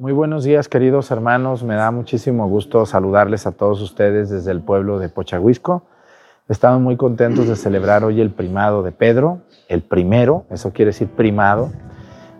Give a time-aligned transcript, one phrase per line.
[0.00, 1.64] Muy buenos días, queridos hermanos.
[1.64, 5.82] Me da muchísimo gusto saludarles a todos ustedes desde el pueblo de Pochahuisco.
[6.48, 11.08] Estamos muy contentos de celebrar hoy el primado de Pedro, el primero, eso quiere decir
[11.08, 11.72] primado.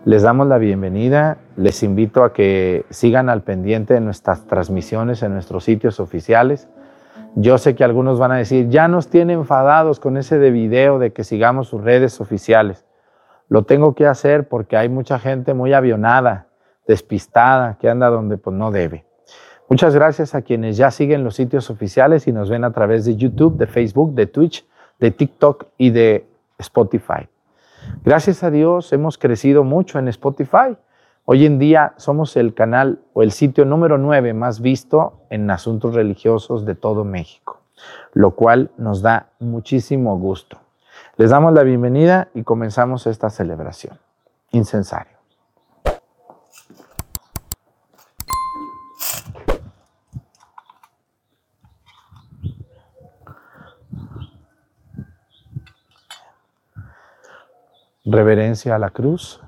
[0.05, 5.33] Les damos la bienvenida, les invito a que sigan al pendiente de nuestras transmisiones en
[5.33, 6.69] nuestros sitios oficiales.
[7.35, 10.97] Yo sé que algunos van a decir, ya nos tienen enfadados con ese de video
[10.97, 12.85] de que sigamos sus redes oficiales.
[13.49, 16.48] Lo tengo que hacer porque hay mucha gente muy avionada,
[16.89, 19.05] despistada, que anda donde pues no debe.
[19.69, 23.15] Muchas gracias a quienes ya siguen los sitios oficiales y nos ven a través de
[23.15, 24.65] YouTube, de Facebook, de Twitch,
[24.97, 26.25] de TikTok y de
[26.57, 27.29] Spotify.
[28.03, 30.75] Gracias a Dios hemos crecido mucho en Spotify.
[31.25, 35.93] Hoy en día somos el canal o el sitio número 9 más visto en asuntos
[35.93, 37.59] religiosos de todo México,
[38.13, 40.57] lo cual nos da muchísimo gusto.
[41.17, 43.99] Les damos la bienvenida y comenzamos esta celebración.
[44.49, 45.18] Incensario.
[58.11, 59.39] Reverencia a la cruz.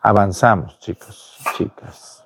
[0.00, 2.24] Avanzamos, chicos, chicas.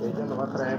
[0.00, 0.78] Ella va a traer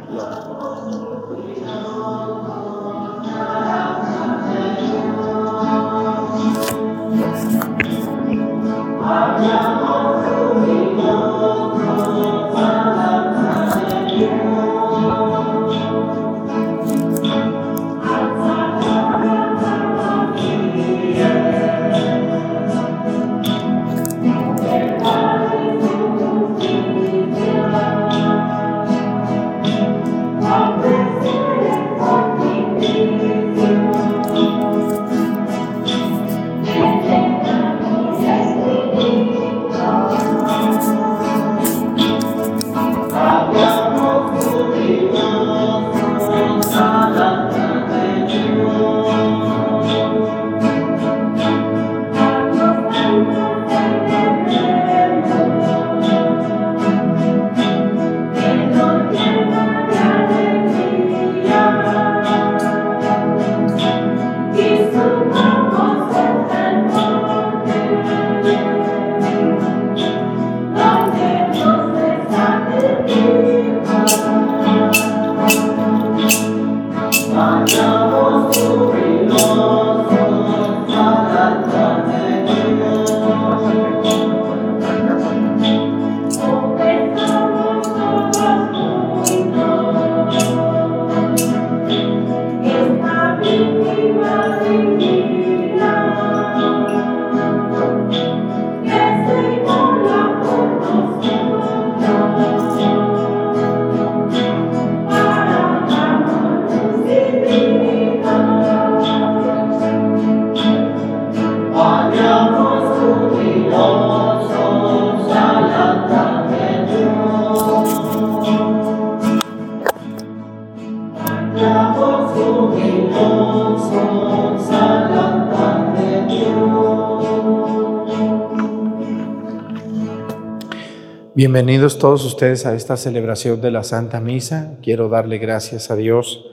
[131.58, 134.78] Bienvenidos todos ustedes a esta celebración de la Santa Misa.
[134.84, 136.46] Quiero darle gracias a Dios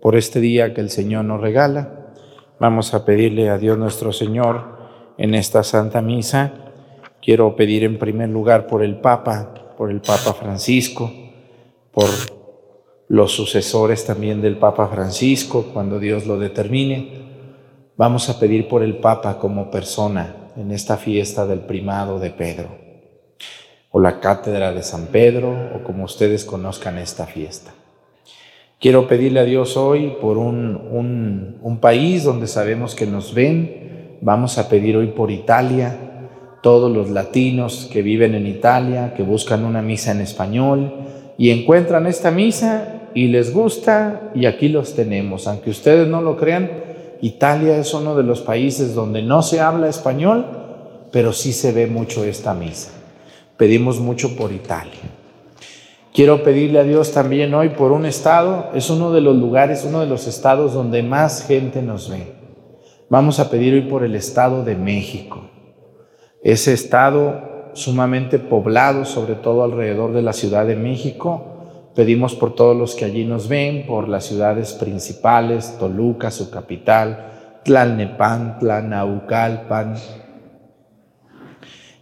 [0.00, 2.14] por este día que el Señor nos regala.
[2.60, 4.78] Vamos a pedirle a Dios nuestro Señor
[5.18, 6.52] en esta Santa Misa.
[7.20, 11.10] Quiero pedir en primer lugar por el Papa, por el Papa Francisco,
[11.90, 12.08] por
[13.08, 17.90] los sucesores también del Papa Francisco, cuando Dios lo determine.
[17.96, 22.85] Vamos a pedir por el Papa como persona en esta fiesta del primado de Pedro
[23.96, 27.72] o la Cátedra de San Pedro, o como ustedes conozcan esta fiesta.
[28.78, 34.18] Quiero pedirle a Dios hoy por un, un, país donde sabemos que nos ven.
[34.20, 35.96] Vamos a pedir hoy por Italia,
[36.62, 40.92] todos los latinos que viven en Italia, que buscan una misa en español
[41.38, 45.46] y encuentran esta misa y les gusta y aquí los tenemos.
[45.46, 46.70] Aunque ustedes no lo crean,
[47.22, 50.44] Italia es uno de los países donde no se habla español,
[51.12, 52.95] pero sí se ve mucho esta misa.
[53.56, 55.00] Pedimos mucho por Italia.
[56.12, 60.00] Quiero pedirle a Dios también hoy por un estado, es uno de los lugares, uno
[60.00, 62.32] de los estados donde más gente nos ve.
[63.08, 65.50] Vamos a pedir hoy por el estado de México.
[66.42, 71.56] Ese estado sumamente poblado, sobre todo alrededor de la Ciudad de México,
[71.96, 77.60] Pedimos por todos los que allí nos ven, por las ciudades principales, Toluca, su capital,
[77.64, 79.94] Tlalnepantla, Naucalpan,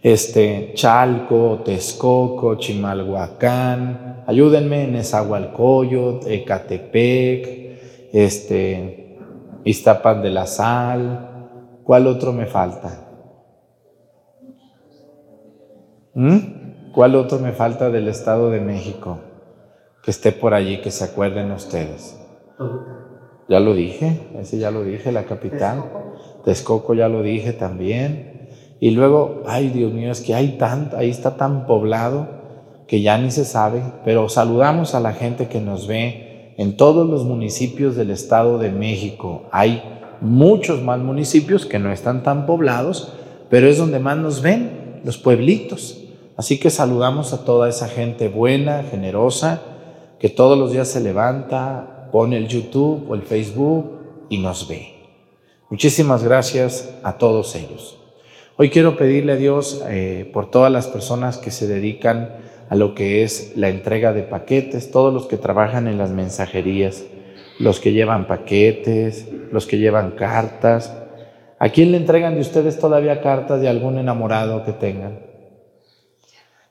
[0.05, 9.17] este, Chalco, Texcoco, Chimalhuacán, ayúdenme, en Nezahualcóyotl, Ecatepec, este,
[9.63, 13.07] Iztapan de la Sal, ¿cuál otro me falta?
[16.13, 16.91] ¿Mm?
[16.93, 19.17] ¿Cuál otro me falta del Estado de México?
[20.03, 22.15] Que esté por allí, que se acuerden ustedes.
[23.49, 25.83] Ya lo dije, ese ya lo dije, la capital.
[26.43, 28.34] Texcoco ya lo dije también.
[28.85, 32.27] Y luego, ay Dios mío, es que hay tanto, ahí está tan poblado
[32.87, 37.09] que ya ni se sabe, pero saludamos a la gente que nos ve en todos
[37.09, 39.45] los municipios del Estado de México.
[39.51, 39.81] Hay
[40.21, 43.11] muchos más municipios que no están tan poblados,
[43.49, 46.03] pero es donde más nos ven, los pueblitos.
[46.37, 49.61] Así que saludamos a toda esa gente buena, generosa,
[50.19, 54.93] que todos los días se levanta, pone el YouTube o el Facebook y nos ve.
[55.71, 58.04] Muchísimas gracias a todos ellos.
[58.57, 62.29] Hoy quiero pedirle a Dios eh, por todas las personas que se dedican
[62.69, 67.03] a lo que es la entrega de paquetes, todos los que trabajan en las mensajerías,
[67.59, 70.95] los que llevan paquetes, los que llevan cartas.
[71.59, 75.19] ¿A quién le entregan de ustedes todavía cartas de algún enamorado que tengan?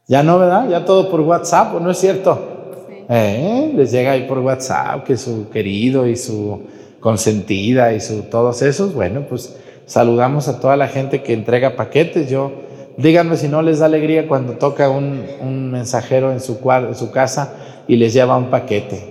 [0.09, 0.67] Ya no, ¿verdad?
[0.71, 2.73] Ya todo por WhatsApp, ¿o no es cierto?
[3.11, 6.63] Eh, les llega ahí por WhatsApp que su querido y su
[6.99, 9.55] consentida y su todos esos, bueno, pues
[9.87, 12.31] saludamos a toda la gente que entrega paquetes.
[12.31, 12.53] Yo,
[12.97, 17.55] díganme si no les da alegría cuando toca un, mensajero en su, en su casa
[17.89, 19.11] y les lleva un paquete.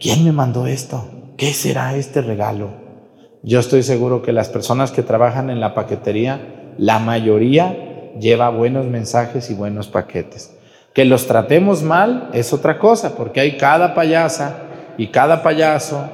[0.00, 1.06] ¿Quién me mandó esto?
[1.36, 2.70] ¿Qué será este regalo?
[3.42, 8.86] Yo estoy seguro que las personas que trabajan en la paquetería, la mayoría lleva buenos
[8.86, 10.56] mensajes y buenos paquetes.
[10.92, 14.58] Que los tratemos mal es otra cosa, porque hay cada payasa
[14.98, 16.08] y cada payaso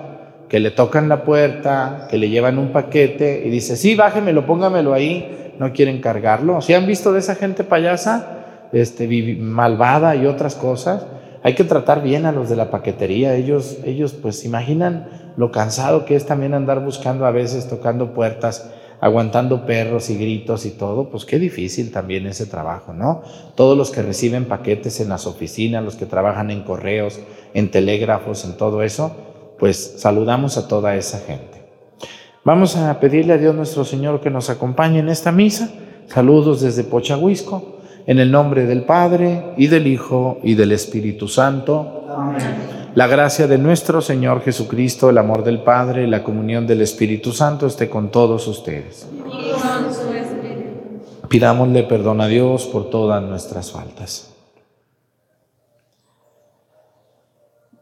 [0.49, 4.95] que le tocan la puerta, que le llevan un paquete y dice, sí, bájemelo, póngamelo
[4.95, 6.61] ahí, no quieren cargarlo.
[6.61, 11.07] ¿Si han visto de esa gente payasa, este, malvada y otras cosas?
[11.43, 13.35] Hay que tratar bien a los de la paquetería.
[13.35, 18.71] Ellos, ellos pues imaginan lo cansado que es también andar buscando a veces, tocando puertas,
[19.01, 23.23] aguantando perros y gritos y todo, pues qué difícil también ese trabajo, ¿no?
[23.55, 27.21] Todos los que reciben paquetes en las oficinas, los que trabajan en correos,
[27.55, 29.15] en telégrafos, en todo eso,
[29.59, 31.59] pues saludamos a toda esa gente.
[32.45, 35.71] Vamos a pedirle a Dios nuestro Señor que nos acompañe en esta misa.
[36.07, 37.77] Saludos desde Pochahuisco,
[38.07, 42.05] en el nombre del Padre y del Hijo y del Espíritu Santo.
[42.95, 47.33] La gracia de nuestro Señor Jesucristo, el amor del Padre y la comunión del Espíritu
[47.33, 49.07] Santo esté con todos ustedes.
[51.29, 54.38] Pidámosle perdón a Dios por todas nuestras faltas.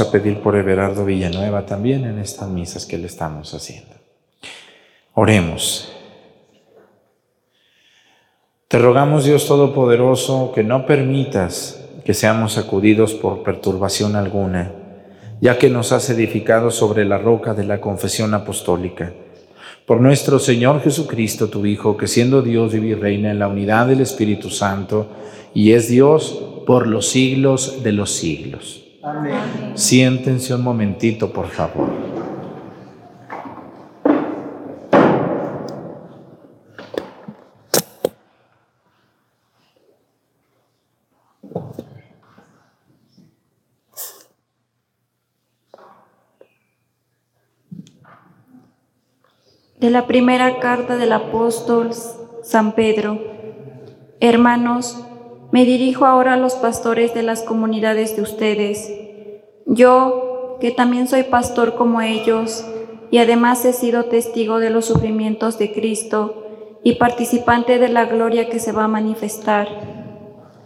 [0.00, 3.96] A pedir por Everardo Villanueva también en estas misas que le estamos haciendo.
[5.12, 5.92] Oremos.
[8.66, 14.72] Te rogamos, Dios Todopoderoso, que no permitas que seamos sacudidos por perturbación alguna,
[15.42, 19.12] ya que nos has edificado sobre la roca de la confesión apostólica.
[19.84, 23.86] Por nuestro Señor Jesucristo, tu Hijo, que siendo Dios vive y reina en la unidad
[23.86, 25.08] del Espíritu Santo,
[25.52, 28.86] y es Dios por los siglos de los siglos.
[29.02, 29.72] Amén.
[29.76, 31.88] Siéntense un momentito, por favor.
[49.78, 51.92] De la primera carta del apóstol
[52.42, 53.18] San Pedro.
[54.20, 55.06] Hermanos,
[55.52, 58.92] me dirijo ahora a los pastores de las comunidades de ustedes.
[59.66, 62.64] Yo, que también soy pastor como ellos,
[63.10, 68.48] y además he sido testigo de los sufrimientos de Cristo y participante de la gloria
[68.48, 69.68] que se va a manifestar.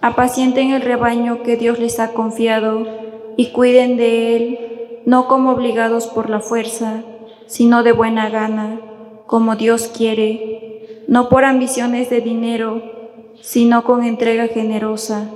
[0.01, 2.87] Apacienten el rebaño que Dios les ha confiado
[3.37, 4.59] y cuiden de él,
[5.07, 7.03] no como obligados por la fuerza,
[7.47, 8.81] sino de buena gana
[9.27, 12.83] como Dios quiere, no por ambiciones de dinero,
[13.45, 15.29] sino con entrega generosa,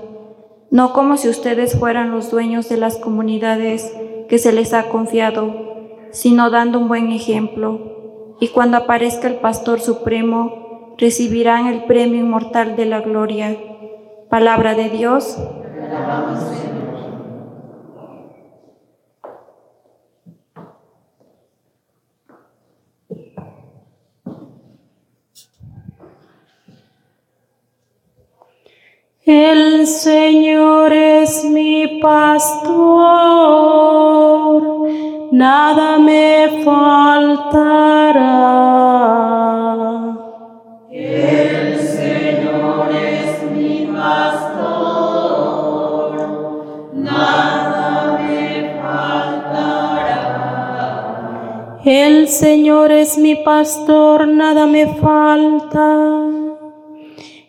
[0.70, 3.92] no como si ustedes fueran los dueños de las comunidades
[4.30, 8.34] que se les ha confiado, sino dando un buen ejemplo.
[8.40, 13.58] Y cuando aparezca el Pastor Supremo, recibirán el premio inmortal de la gloria.
[14.30, 15.36] Palabra de Dios.
[29.30, 32.62] El Señor es mi pastor,
[35.32, 38.24] nada me faltará.
[40.90, 44.96] El Señor es mi pastor,
[46.94, 50.22] nada me faltará.
[51.84, 56.37] El Señor es mi pastor, nada me falta.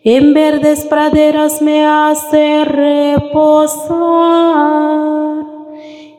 [0.02, 4.00] En verdes praderas me hace reposar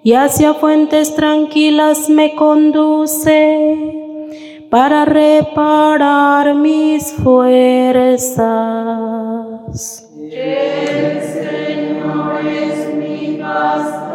[0.03, 4.27] y hacia fuentes tranquilas me conduce
[4.69, 8.47] para reparar mis fuerzas.
[10.31, 14.05] El Señor es mi pastor,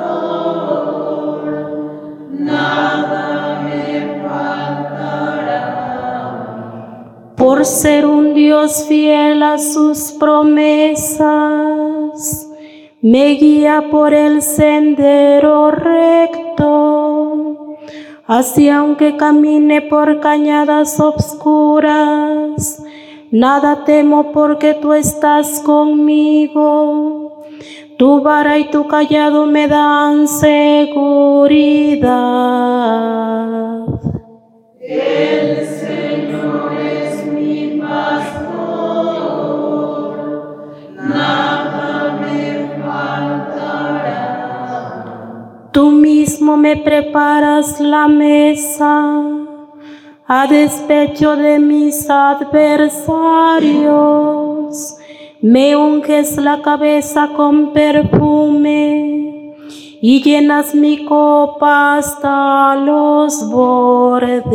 [2.30, 3.45] nada
[7.56, 11.24] Por ser un Dios fiel a sus promesas,
[13.00, 16.98] me guía por el sendero recto.
[18.26, 22.82] Así aunque camine por cañadas obscuras,
[23.30, 27.42] nada temo porque tú estás conmigo.
[27.96, 30.66] Tu vara y tu callado me dan seguridad.
[45.76, 49.20] Tú mismo me preparas la mesa
[50.26, 54.96] a despecho de mis adversarios.
[55.42, 59.54] Me unges la cabeza con perfume
[60.00, 64.46] y llenas mi copa hasta los bordes.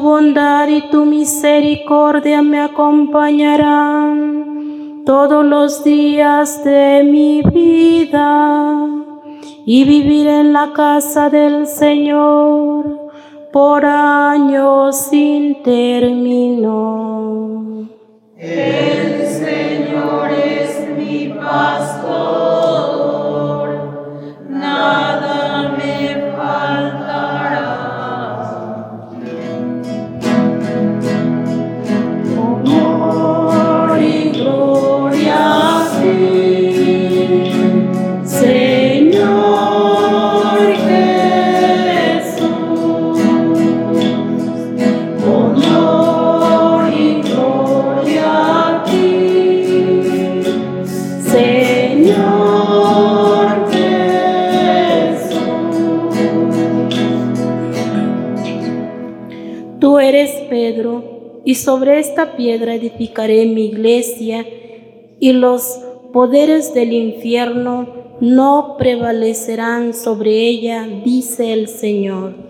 [0.00, 8.88] Tu bondad y tu misericordia me acompañarán todos los días de mi vida
[9.66, 13.10] y viviré en la casa del Señor
[13.52, 17.10] por años sin término.
[18.38, 22.08] El Señor es mi pastor,
[24.48, 25.29] nada
[61.62, 64.46] sobre esta piedra edificaré mi iglesia,
[65.18, 65.80] y los
[66.12, 72.49] poderes del infierno no prevalecerán sobre ella, dice el Señor.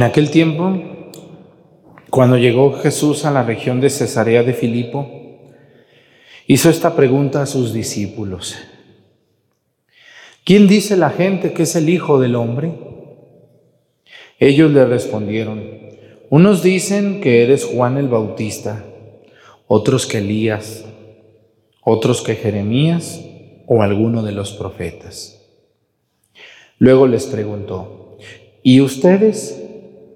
[0.00, 0.82] En aquel tiempo,
[2.08, 5.06] cuando llegó Jesús a la región de Cesarea de Filipo,
[6.46, 8.56] hizo esta pregunta a sus discípulos.
[10.42, 12.72] ¿Quién dice la gente que es el Hijo del Hombre?
[14.38, 15.62] Ellos le respondieron,
[16.30, 18.82] unos dicen que eres Juan el Bautista,
[19.66, 20.86] otros que Elías,
[21.82, 23.20] otros que Jeremías
[23.66, 25.46] o alguno de los profetas.
[26.78, 28.16] Luego les preguntó,
[28.62, 29.66] ¿y ustedes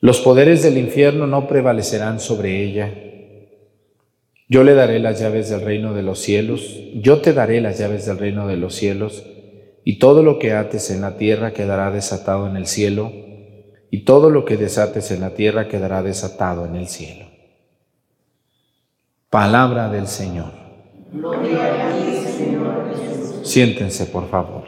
[0.00, 2.94] Los poderes del infierno no prevalecerán sobre ella.
[4.48, 8.06] Yo le daré las llaves del reino de los cielos, yo te daré las llaves
[8.06, 9.26] del reino de los cielos,
[9.84, 13.12] y todo lo que ates en la tierra quedará desatado en el cielo,
[13.90, 17.26] y todo lo que desates en la tierra quedará desatado en el cielo.
[19.30, 20.52] Palabra del Señor.
[23.42, 24.64] Siéntense, por favor.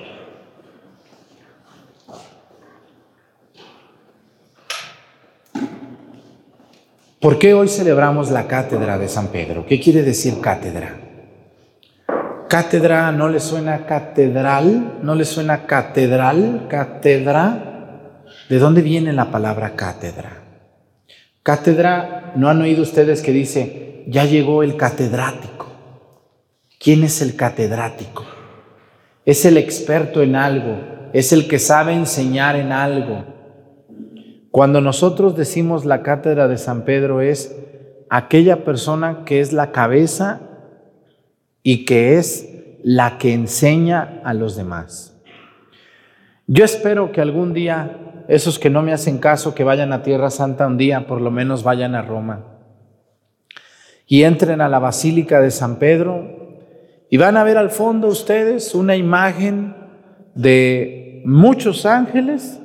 [7.21, 9.67] ¿Por qué hoy celebramos la cátedra de San Pedro?
[9.67, 10.97] ¿Qué quiere decir cátedra?
[12.49, 18.25] Cátedra no le suena catedral, no le suena catedral, cátedra.
[18.49, 20.45] ¿De dónde viene la palabra cátedra?
[21.43, 25.67] Cátedra, ¿no han oído ustedes que dice, ya llegó el catedrático?
[26.79, 28.25] ¿Quién es el catedrático?
[29.27, 33.40] Es el experto en algo, es el que sabe enseñar en algo.
[34.51, 37.57] Cuando nosotros decimos la cátedra de San Pedro es
[38.09, 40.41] aquella persona que es la cabeza
[41.63, 42.49] y que es
[42.83, 45.17] la que enseña a los demás.
[46.47, 50.31] Yo espero que algún día esos que no me hacen caso, que vayan a Tierra
[50.31, 52.45] Santa un día, por lo menos vayan a Roma
[54.07, 56.29] y entren a la Basílica de San Pedro
[57.09, 59.77] y van a ver al fondo ustedes una imagen
[60.35, 62.60] de muchos ángeles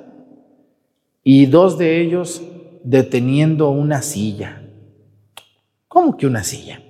[1.27, 2.43] y dos de ellos
[2.83, 4.61] deteniendo una silla.
[5.87, 6.83] ¿Cómo que una silla?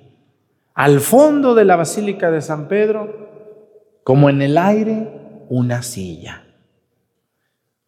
[0.74, 5.10] Al fondo de la Basílica de San Pedro, como en el aire,
[5.48, 6.44] una silla.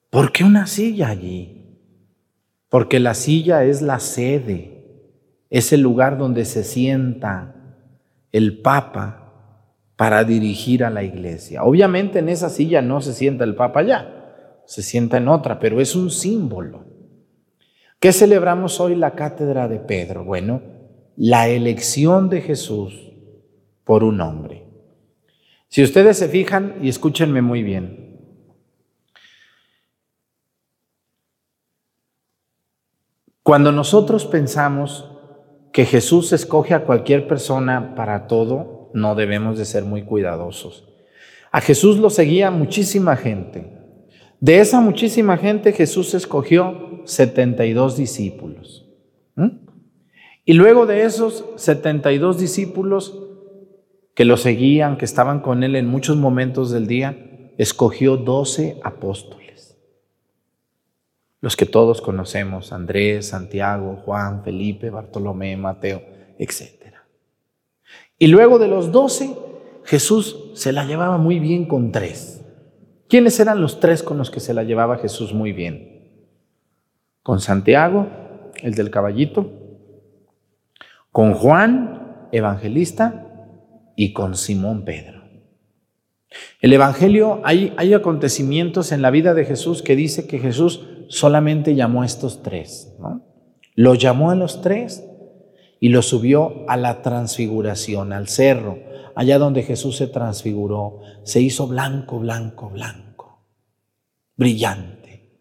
[0.10, 1.66] ¿Por qué una silla allí?
[2.70, 4.86] Porque la silla es la sede,
[5.50, 7.56] es el lugar donde se sienta
[8.32, 9.34] el Papa
[9.98, 11.64] para dirigir a la iglesia.
[11.66, 14.17] Obviamente en esa silla no se sienta el Papa ya,
[14.68, 16.84] se sienta en otra, pero es un símbolo.
[18.00, 20.26] ¿Qué celebramos hoy la cátedra de Pedro?
[20.26, 20.62] Bueno,
[21.16, 22.94] la elección de Jesús
[23.86, 24.68] por un hombre.
[25.70, 28.20] Si ustedes se fijan, y escúchenme muy bien,
[33.42, 35.10] cuando nosotros pensamos
[35.72, 40.90] que Jesús escoge a cualquier persona para todo, no debemos de ser muy cuidadosos.
[41.54, 43.77] A Jesús lo seguía muchísima gente.
[44.40, 48.86] De esa muchísima gente Jesús escogió 72 discípulos.
[50.46, 53.20] Y luego de esos 72 discípulos
[54.14, 59.78] que lo seguían, que estaban con él en muchos momentos del día, escogió 12 apóstoles.
[61.40, 66.02] los que todos conocemos, Andrés, Santiago, Juan, Felipe, Bartolomé, Mateo,
[66.40, 66.96] etc.
[68.18, 69.36] Y luego de los doce,
[69.86, 72.37] Jesús se la llevaba muy bien con tres.
[73.10, 76.24] ¿Quiénes eran los tres con los que se la llevaba Jesús muy bien?
[77.24, 78.08] Con Santiago,
[78.62, 79.52] el del caballito,
[81.12, 83.28] con Juan, evangelista,
[83.98, 85.24] y con Simón Pedro.
[86.62, 91.74] El Evangelio, hay, hay acontecimientos en la vida de Jesús que dice que Jesús solamente
[91.76, 92.96] llamó a estos tres.
[93.00, 93.26] ¿no?
[93.76, 95.04] Lo llamó a los tres
[95.80, 98.78] y lo subió a la transfiguración, al cerro,
[99.18, 103.40] allá donde Jesús se transfiguró, se hizo blanco, blanco, blanco,
[104.36, 105.40] brillante.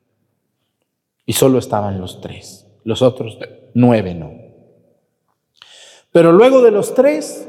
[1.27, 3.39] Y solo estaban los tres, los otros
[3.75, 4.33] nueve no.
[6.11, 7.47] Pero luego de los tres,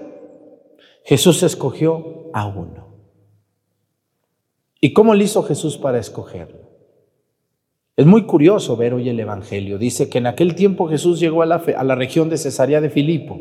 [1.06, 2.88] Jesús escogió a uno.
[4.82, 6.68] ¿Y cómo le hizo Jesús para escogerlo?
[7.96, 9.78] Es muy curioso ver hoy el Evangelio.
[9.78, 12.90] Dice que en aquel tiempo Jesús llegó a la, a la región de Cesarea de
[12.90, 13.40] Filipo.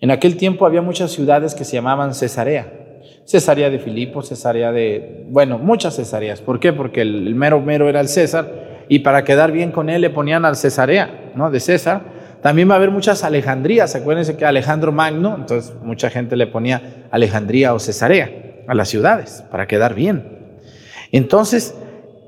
[0.00, 2.72] En aquel tiempo había muchas ciudades que se llamaban Cesarea.
[3.24, 5.26] Cesarea de Filipo, Cesarea de...
[5.28, 6.40] Bueno, muchas Cesareas.
[6.40, 6.72] ¿Por qué?
[6.72, 10.44] Porque el, mero mero era el César y para quedar bien con él le ponían
[10.44, 11.50] al Cesarea, ¿no?
[11.50, 12.00] De César.
[12.42, 13.96] También va a haber muchas Alejandrías.
[13.96, 18.30] Acuérdense que Alejandro Magno, entonces mucha gente le ponía Alejandría o Cesarea
[18.68, 20.38] a las ciudades para quedar bien.
[21.10, 21.74] Entonces,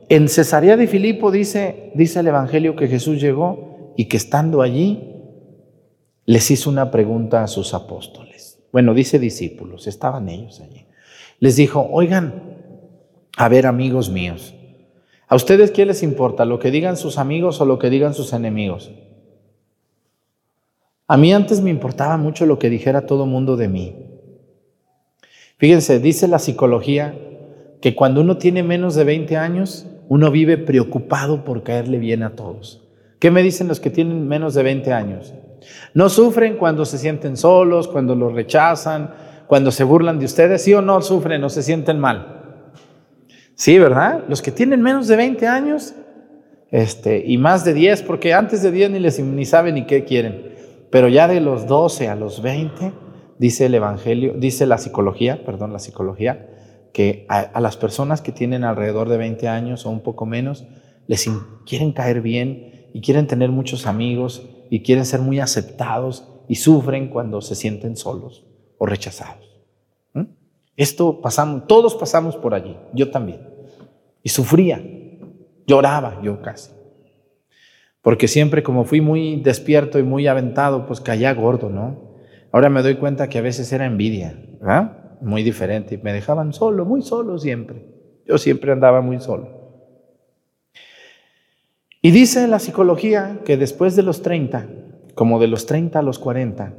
[0.08, 5.09] en Cesarea de Filipo dice, dice el Evangelio que Jesús llegó y que estando allí
[6.30, 8.60] les hizo una pregunta a sus apóstoles.
[8.70, 10.86] Bueno, dice discípulos, estaban ellos allí.
[11.40, 12.56] Les dijo, oigan,
[13.36, 14.54] a ver amigos míos,
[15.26, 16.44] ¿a ustedes qué les importa?
[16.44, 18.92] ¿Lo que digan sus amigos o lo que digan sus enemigos?
[21.08, 23.96] A mí antes me importaba mucho lo que dijera todo mundo de mí.
[25.56, 27.12] Fíjense, dice la psicología
[27.80, 32.36] que cuando uno tiene menos de 20 años, uno vive preocupado por caerle bien a
[32.36, 32.86] todos.
[33.18, 35.34] ¿Qué me dicen los que tienen menos de 20 años?
[35.94, 39.10] No sufren cuando se sienten solos, cuando los rechazan,
[39.46, 42.40] cuando se burlan de ustedes, sí o no sufren o se sienten mal.
[43.54, 44.24] Sí, ¿verdad?
[44.28, 45.94] Los que tienen menos de 20 años
[46.70, 50.04] este, y más de 10, porque antes de 10 ni, les, ni saben ni qué
[50.04, 50.54] quieren,
[50.90, 52.92] pero ya de los 12 a los 20,
[53.38, 56.48] dice el Evangelio, dice la psicología, perdón, la psicología,
[56.92, 60.66] que a, las personas que tienen alrededor de 20 años o un poco menos,
[61.06, 61.28] les
[61.66, 67.08] quieren caer bien y quieren tener muchos amigos y quieren ser muy aceptados y sufren
[67.08, 68.46] cuando se sienten solos
[68.78, 69.60] o rechazados.
[70.14, 70.22] ¿Mm?
[70.76, 73.46] Esto pasamos, todos pasamos por allí, yo también.
[74.22, 74.82] Y sufría,
[75.66, 76.70] lloraba yo casi.
[78.00, 82.14] Porque siempre como fui muy despierto y muy aventado, pues caía gordo, ¿no?
[82.52, 85.18] Ahora me doy cuenta que a veces era envidia, ¿verdad?
[85.20, 85.98] Muy diferente.
[86.02, 87.84] Me dejaban solo, muy solo siempre.
[88.26, 89.59] Yo siempre andaba muy solo.
[92.02, 94.68] Y dice la psicología que después de los 30,
[95.14, 96.74] como de los 30 a los 40,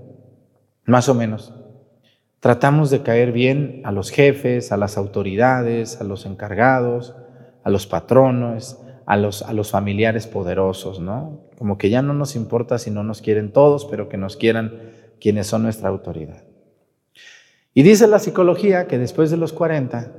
[0.85, 1.53] más o menos,
[2.39, 7.15] tratamos de caer bien a los jefes, a las autoridades, a los encargados,
[7.63, 11.51] a los patronos, a los, a los familiares poderosos, ¿no?
[11.57, 14.91] Como que ya no nos importa si no nos quieren todos, pero que nos quieran
[15.19, 16.43] quienes son nuestra autoridad.
[17.75, 20.11] Y dice la psicología que después de los 40,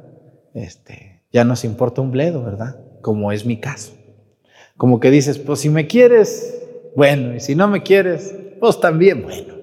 [0.54, 2.80] este, ya nos importa un bledo, ¿verdad?
[3.00, 3.94] Como es mi caso.
[4.82, 6.60] Como que dices, pues si me quieres,
[6.96, 9.54] bueno, y si no me quieres, pues también bueno,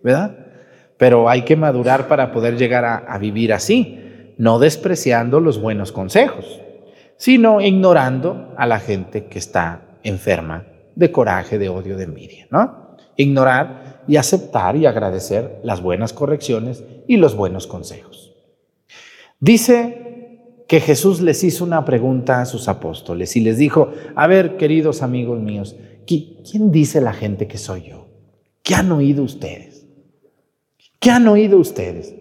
[0.00, 0.46] ¿verdad?
[0.96, 6.60] Pero hay que madurar para poder llegar a, vivir así, no despreciando los buenos consejos,
[7.16, 12.96] sino ignorando a la gente que está enferma de coraje, de odio, de envidia, ¿no?
[13.16, 18.36] Ignorar y aceptar y agradecer las buenas correcciones y los buenos consejos.
[19.40, 19.99] Dice
[20.70, 25.02] que Jesús les hizo una pregunta a sus apóstoles y les dijo, a ver, queridos
[25.02, 25.74] amigos míos,
[26.06, 28.06] ¿quién dice la gente que soy yo?
[28.62, 29.88] ¿Qué han oído ustedes?
[31.00, 32.14] ¿Qué han oído ustedes?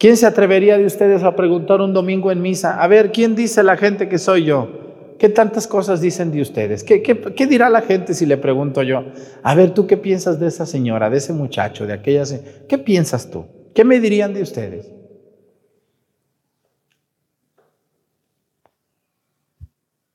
[0.00, 2.82] ¿Quién se atrevería de ustedes a preguntar un domingo en misa?
[2.82, 5.14] A ver, ¿quién dice la gente que soy yo?
[5.20, 6.82] ¿Qué tantas cosas dicen de ustedes?
[6.82, 9.04] ¿Qué, dirá la gente si le pregunto yo?
[9.44, 12.24] A ver, ¿tú qué piensas de esa señora, de ese muchacho, de aquella?
[12.68, 13.44] ¿Qué piensas tú?
[13.76, 14.90] ¿Qué me dirían de ustedes?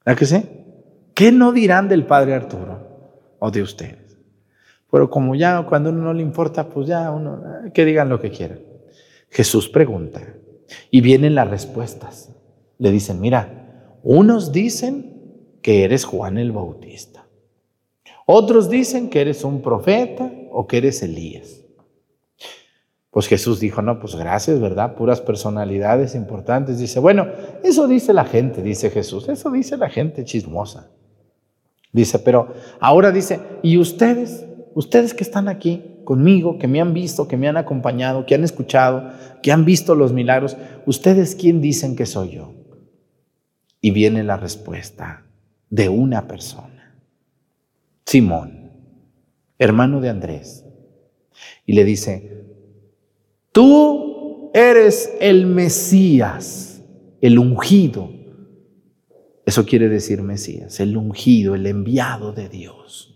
[0.06, 0.26] ¿A que?
[1.16, 4.18] ¿Qué no dirán del padre Arturo o de ustedes?
[4.92, 7.42] Pero como ya cuando uno no le importa, pues ya uno,
[7.74, 8.60] que digan lo que quieran.
[9.30, 10.22] Jesús pregunta
[10.92, 12.32] y vienen las respuestas.
[12.78, 17.26] Le dicen, mira, unos dicen que eres Juan el Bautista.
[18.28, 21.65] Otros dicen que eres un profeta o que eres Elías.
[23.16, 24.96] Pues Jesús dijo, no, pues gracias, ¿verdad?
[24.96, 26.80] Puras personalidades importantes.
[26.80, 27.30] Dice, bueno,
[27.64, 30.92] eso dice la gente, dice Jesús, eso dice la gente chismosa.
[31.94, 32.50] Dice, pero
[32.82, 34.46] ahora dice, ¿y ustedes?
[34.74, 38.44] Ustedes que están aquí conmigo, que me han visto, que me han acompañado, que han
[38.44, 42.54] escuchado, que han visto los milagros, ¿ustedes quién dicen que soy yo?
[43.80, 45.26] Y viene la respuesta
[45.70, 46.98] de una persona,
[48.06, 48.72] Simón,
[49.58, 50.66] hermano de Andrés.
[51.66, 52.45] Y le dice,
[53.56, 56.84] tú eres el Mesías,
[57.22, 58.10] el ungido.
[59.46, 63.16] Eso quiere decir Mesías, el ungido, el enviado de Dios.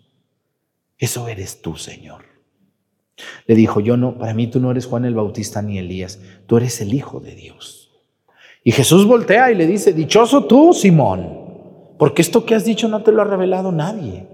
[0.97, 2.23] Eso eres tú, Señor.
[3.47, 6.56] Le dijo, yo no, para mí tú no eres Juan el Bautista ni Elías, tú
[6.56, 7.91] eres el Hijo de Dios.
[8.63, 13.04] Y Jesús voltea y le dice, dichoso tú, Simón, porque esto que has dicho no
[13.04, 14.25] te lo ha revelado nadie,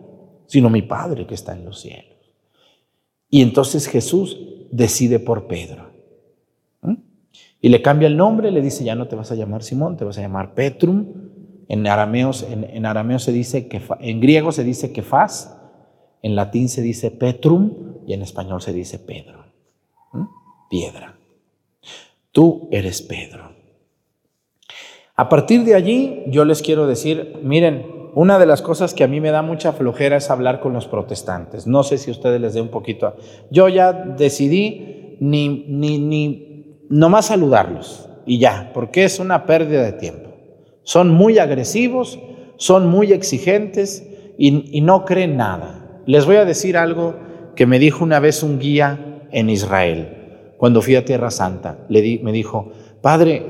[0.46, 2.16] sino mi Padre que está en los cielos.
[3.28, 4.38] Y entonces Jesús
[4.72, 5.85] decide por Pedro.
[7.66, 10.06] Y le cambia el nombre, le dice, ya no te vas a llamar Simón, te
[10.06, 11.08] vas a llamar Petrum.
[11.68, 15.60] En arameo, en, arameo se dice que, en griego se dice que faz,
[16.22, 19.46] en latín se dice Petrum y en español se dice Pedro.
[20.70, 21.18] Piedra.
[22.32, 23.50] Tú eres Pedro.
[25.16, 29.08] A partir de allí, yo les quiero decir, miren, una de las cosas que a
[29.08, 31.66] mí me da mucha flojera es hablar con los protestantes.
[31.66, 33.16] No sé si ustedes les dé un poquito.
[33.50, 36.45] Yo ya decidí ni, ni, ni,
[36.90, 40.32] nomás saludarlos y ya, porque es una pérdida de tiempo.
[40.84, 42.20] Son muy agresivos,
[42.58, 46.02] son muy exigentes y, no creen nada.
[46.06, 47.16] Les voy a decir algo
[47.56, 51.86] que me dijo una vez un guía en Israel, cuando fui a Tierra Santa.
[51.90, 52.72] Le me dijo,
[53.02, 53.46] Padre,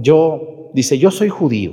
[0.00, 1.72] yo dice, yo soy judío,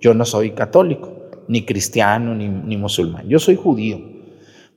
[0.00, 1.12] yo no soy católico,
[1.48, 4.00] ni cristiano, ni, ni musulmán, yo soy judío.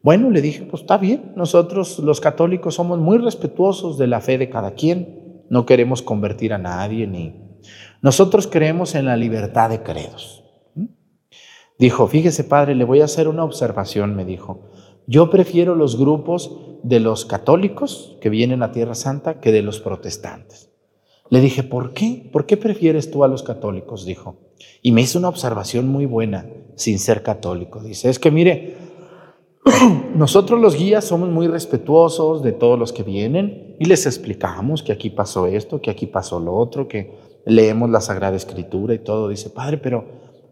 [0.04, 4.38] Bueno, le dije, pues está bien, nosotros los católicos somos muy respetuosos de la fe
[4.38, 7.48] de cada quien, no queremos convertir a nadie, ni...
[8.02, 10.44] Nosotros creemos en la libertad de credos.
[10.76, 10.86] ¿Mm?
[11.80, 14.70] Dijo, fíjese padre, le voy a hacer una observación, me dijo.
[15.08, 16.52] Yo prefiero los grupos
[16.84, 20.70] de los católicos que vienen a Tierra Santa que de los protestantes.
[21.30, 22.30] Le dije, ¿por qué?
[22.32, 24.06] ¿Por qué prefieres tú a los católicos?
[24.06, 24.38] Dijo.
[24.82, 27.82] Y me hizo una observación muy buena, sin ser católico.
[27.82, 28.78] Dice, es que mire,
[30.16, 34.92] nosotros los guías somos muy respetuosos de todos los que vienen y les explicamos que
[34.92, 39.30] aquí pasó esto, que aquí pasó lo otro, que leemos la Sagrada Escritura y todo.
[39.30, 40.06] Dice, Padre, pero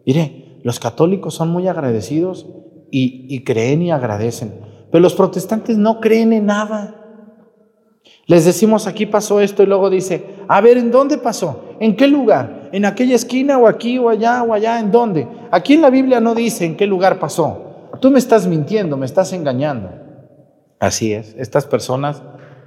[0.05, 2.47] mire, los católicos son muy agradecidos
[2.91, 4.53] y, creen y agradecen,
[4.91, 7.01] pero los protestantes no creen en nada.
[8.27, 11.75] Les decimos, aquí pasó esto y luego dice, a ver, ¿en dónde pasó?
[11.79, 12.69] ¿En qué lugar?
[12.71, 14.79] ¿En aquella esquina o aquí o allá o allá?
[14.79, 15.27] ¿En dónde?
[15.51, 17.89] Aquí en la Biblia no dice en qué lugar pasó.
[17.99, 19.89] Tú me estás mintiendo, me estás engañando.
[20.79, 22.21] Así es, estas personas,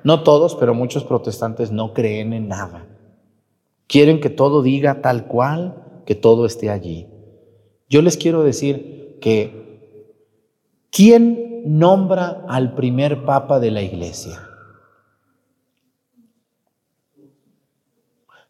[0.04, 2.86] no todos, pero muchos protestantes no creen en nada.
[3.86, 7.08] Quieren que todo diga tal cual, que todo esté allí.
[7.88, 10.16] Yo les quiero decir que,
[10.90, 14.48] ¿quién nombra al primer papa de la iglesia?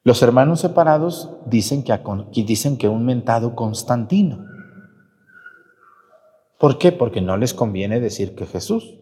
[0.08, 4.42] Los hermanos separados dicen que, un mentado Constantino.
[6.58, 6.92] ¿Por qué?
[6.92, 8.94] Porque no les conviene decir que Jesús.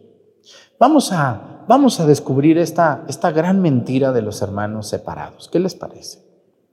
[0.77, 5.49] Vamos a, vamos a descubrir esta, esta gran mentira de los hermanos separados.
[5.49, 6.19] ¿Qué les parece?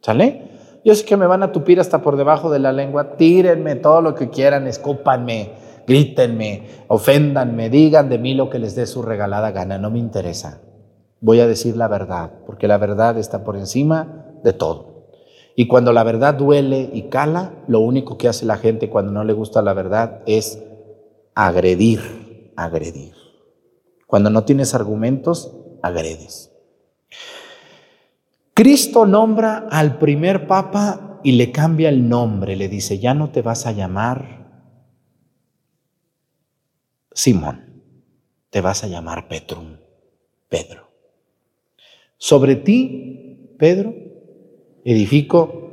[0.01, 0.51] ¿Sale?
[0.85, 3.17] Yo sé que me van a tupir hasta por debajo de la lengua.
[3.17, 5.53] Tírenme todo lo que quieran, escúpanme,
[5.87, 9.79] grítenme, oféndanme, digan de mí lo que les dé su regalada gana.
[9.79, 10.61] No me interesa.
[11.21, 14.95] Voy a decir la verdad, porque la verdad está por encima de todo.
[15.57, 19.25] Y cuando la verdad duele y cala, lo único que hace la gente cuando no
[19.25, 20.63] le gusta la verdad es
[21.35, 23.24] agredir, agredir.
[24.07, 26.53] Cuando no tienes argumentos, agredes.
[28.55, 33.43] Cristo nombra al primer papa y le cambia el nombre, le dice, ya no te
[33.43, 34.35] vas a llamar
[37.13, 37.83] Simón,
[38.51, 39.77] te vas a llamar Petrum,
[40.49, 40.91] Pedro.
[42.19, 43.95] Sobre ti, Pedro,
[44.85, 45.71] edifico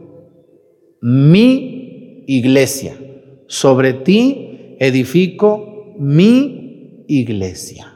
[1.01, 2.95] mi iglesia.
[3.47, 7.90] Sobre ti edifico mi iglesia.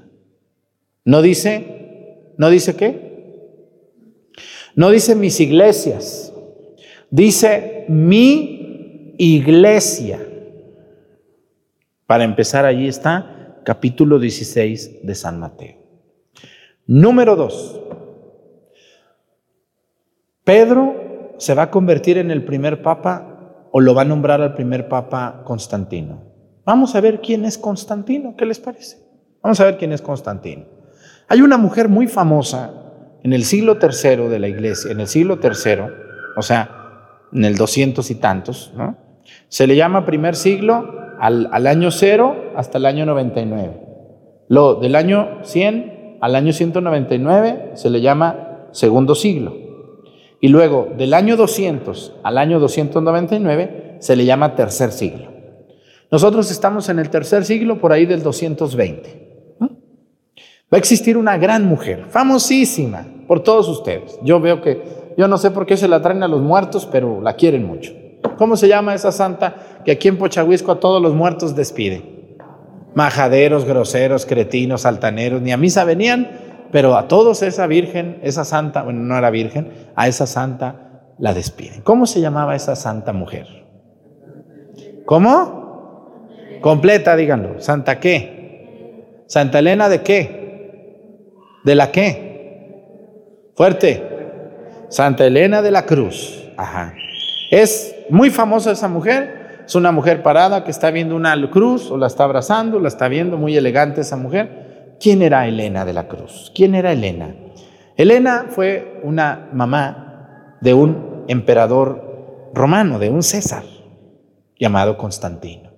[1.05, 2.33] ¿No dice?
[2.37, 3.05] ¿No dice qué?
[4.75, 6.33] No dice mis iglesias.
[7.11, 10.19] Dice mi iglesia.
[12.07, 15.77] Para empezar, allí está capítulo 16 de San Mateo.
[16.87, 17.81] Número 2.
[20.43, 24.55] Pedro se va a convertir en el primer papa o lo va a nombrar al
[24.55, 26.23] primer papa Constantino.
[26.65, 28.97] Vamos a ver quién es Constantino, ¿qué les parece?
[29.41, 30.74] Vamos a ver quién es Constantino.
[31.27, 32.71] Hay una mujer muy famosa
[33.23, 35.89] en el siglo tercero de la iglesia, en el siglo tercero,
[36.37, 36.69] o sea,
[37.33, 38.97] en el doscientos y tantos, ¿no?
[39.47, 43.81] Se le llama primer siglo al, al año 0 hasta el año 99.
[44.47, 49.55] Lo del año 100 al año 199 se le llama segundo siglo.
[50.39, 55.31] Y luego del año 200 al año 299 se le llama tercer siglo.
[56.11, 59.24] Nosotros estamos en el tercer siglo por ahí del 220.
[60.73, 64.19] Va a existir una gran mujer, famosísima por todos ustedes.
[64.23, 67.21] Yo veo que, yo no sé por qué se la traen a los muertos, pero
[67.21, 67.93] la quieren mucho.
[68.37, 72.35] ¿Cómo se llama esa santa que aquí en Pochahuisco a todos los muertos despide?
[72.95, 76.31] Majaderos, groseros, cretinos, altaneros, ni a misa venían,
[76.71, 81.33] pero a todos esa virgen, esa santa, bueno, no era virgen, a esa santa la
[81.33, 81.81] despiden.
[81.81, 83.45] ¿Cómo se llamaba esa santa mujer?
[85.05, 86.09] ¿Cómo?
[86.61, 87.61] Completa, díganlo.
[87.61, 89.23] ¿Santa qué?
[89.27, 90.44] ¿Santa Elena de qué?
[91.65, 93.51] ¿De la qué?
[93.55, 94.03] Fuerte.
[94.89, 96.47] Santa Elena de la Cruz.
[96.55, 96.93] Ajá.
[97.49, 99.63] Es muy famosa esa mujer.
[99.65, 103.07] Es una mujer parada que está viendo una cruz o la está abrazando, la está
[103.07, 104.97] viendo, muy elegante esa mujer.
[104.99, 106.51] ¿Quién era Elena de la Cruz?
[106.53, 107.35] ¿Quién era Elena?
[107.97, 113.63] Elena fue una mamá de un emperador romano, de un César,
[114.59, 115.71] llamado Constantino,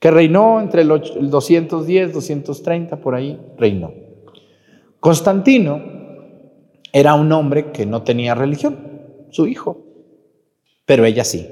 [0.00, 4.07] que reinó entre el 210, 230, por ahí reinó.
[5.00, 5.80] Constantino
[6.92, 9.84] era un hombre que no tenía religión, su hijo,
[10.84, 11.46] pero ella sí.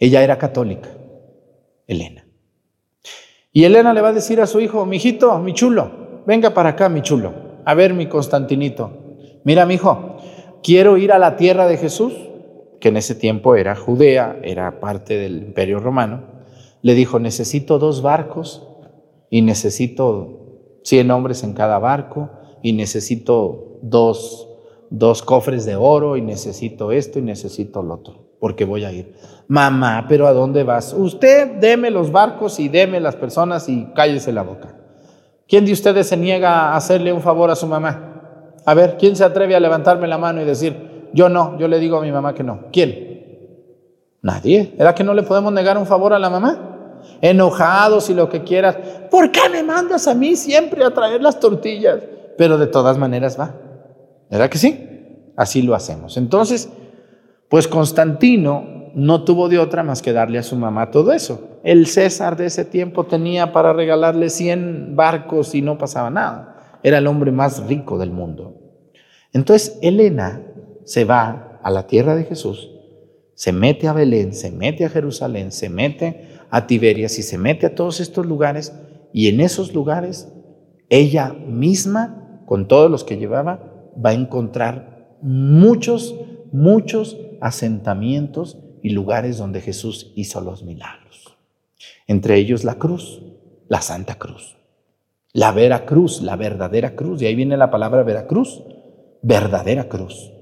[0.00, 0.88] Ella era católica,
[1.86, 2.26] Elena.
[3.52, 6.70] Y Elena le va a decir a su hijo, mi hijito, mi chulo, venga para
[6.70, 7.32] acá, mi chulo,
[7.64, 8.90] a ver mi Constantinito.
[9.44, 10.16] Mira, mi hijo,
[10.62, 12.14] quiero ir a la tierra de Jesús,
[12.80, 16.24] que en ese tiempo era Judea, era parte del imperio romano.
[16.82, 18.66] Le dijo, necesito dos barcos
[19.28, 22.30] y necesito 100 hombres en cada barco
[22.62, 24.48] y necesito dos,
[24.90, 29.14] dos cofres de oro y necesito esto y necesito lo otro, porque voy a ir.
[29.48, 30.94] Mamá, pero ¿a dónde vas?
[30.96, 34.76] Usted deme los barcos y deme las personas y cállese la boca.
[35.48, 38.54] ¿Quién de ustedes se niega a hacerle un favor a su mamá?
[38.64, 41.80] A ver, ¿quién se atreve a levantarme la mano y decir, yo no, yo le
[41.80, 42.66] digo a mi mamá que no?
[42.72, 43.10] ¿Quién?
[44.22, 44.74] Nadie.
[44.78, 47.00] ¿Era que no le podemos negar un favor a la mamá?
[47.20, 48.76] Enojados y lo que quieras.
[49.10, 52.00] ¿Por qué me mandas a mí siempre a traer las tortillas?
[52.36, 53.54] Pero de todas maneras va.
[54.30, 55.32] ¿Verdad que sí?
[55.36, 56.16] Así lo hacemos.
[56.16, 56.70] Entonces,
[57.48, 61.58] pues Constantino no tuvo de otra más que darle a su mamá todo eso.
[61.62, 66.78] El César de ese tiempo tenía para regalarle 100 barcos y no pasaba nada.
[66.82, 68.54] Era el hombre más rico del mundo.
[69.32, 70.42] Entonces Elena
[70.84, 72.70] se va a la tierra de Jesús,
[73.34, 77.66] se mete a Belén, se mete a Jerusalén, se mete a Tiberias y se mete
[77.66, 78.74] a todos estos lugares
[79.12, 80.28] y en esos lugares
[80.88, 82.19] ella misma,
[82.50, 83.60] con todos los que llevaba,
[84.04, 86.16] va a encontrar muchos,
[86.50, 91.38] muchos asentamientos y lugares donde Jesús hizo los milagros.
[92.08, 93.22] Entre ellos la cruz,
[93.68, 94.56] la Santa Cruz,
[95.32, 97.22] la Vera Cruz, la verdadera cruz.
[97.22, 98.64] Y ahí viene la palabra Veracruz,
[99.22, 100.32] verdadera cruz.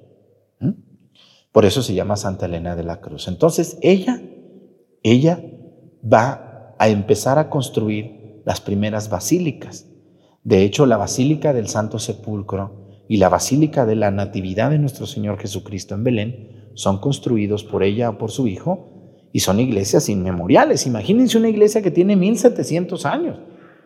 [0.61, 0.71] ¿Mm?
[1.53, 3.29] Por eso se llama Santa Elena de la Cruz.
[3.29, 4.23] Entonces ella,
[5.03, 5.45] ella
[6.03, 9.85] va a empezar a construir las primeras basílicas.
[10.45, 15.07] De hecho, la Basílica del Santo Sepulcro y la Basílica de la Natividad de nuestro
[15.07, 18.99] Señor Jesucristo en Belén son construidos por ella o por su hijo
[19.33, 20.87] y son iglesias inmemoriales.
[20.87, 23.39] Imagínense una iglesia que tiene 1700 años.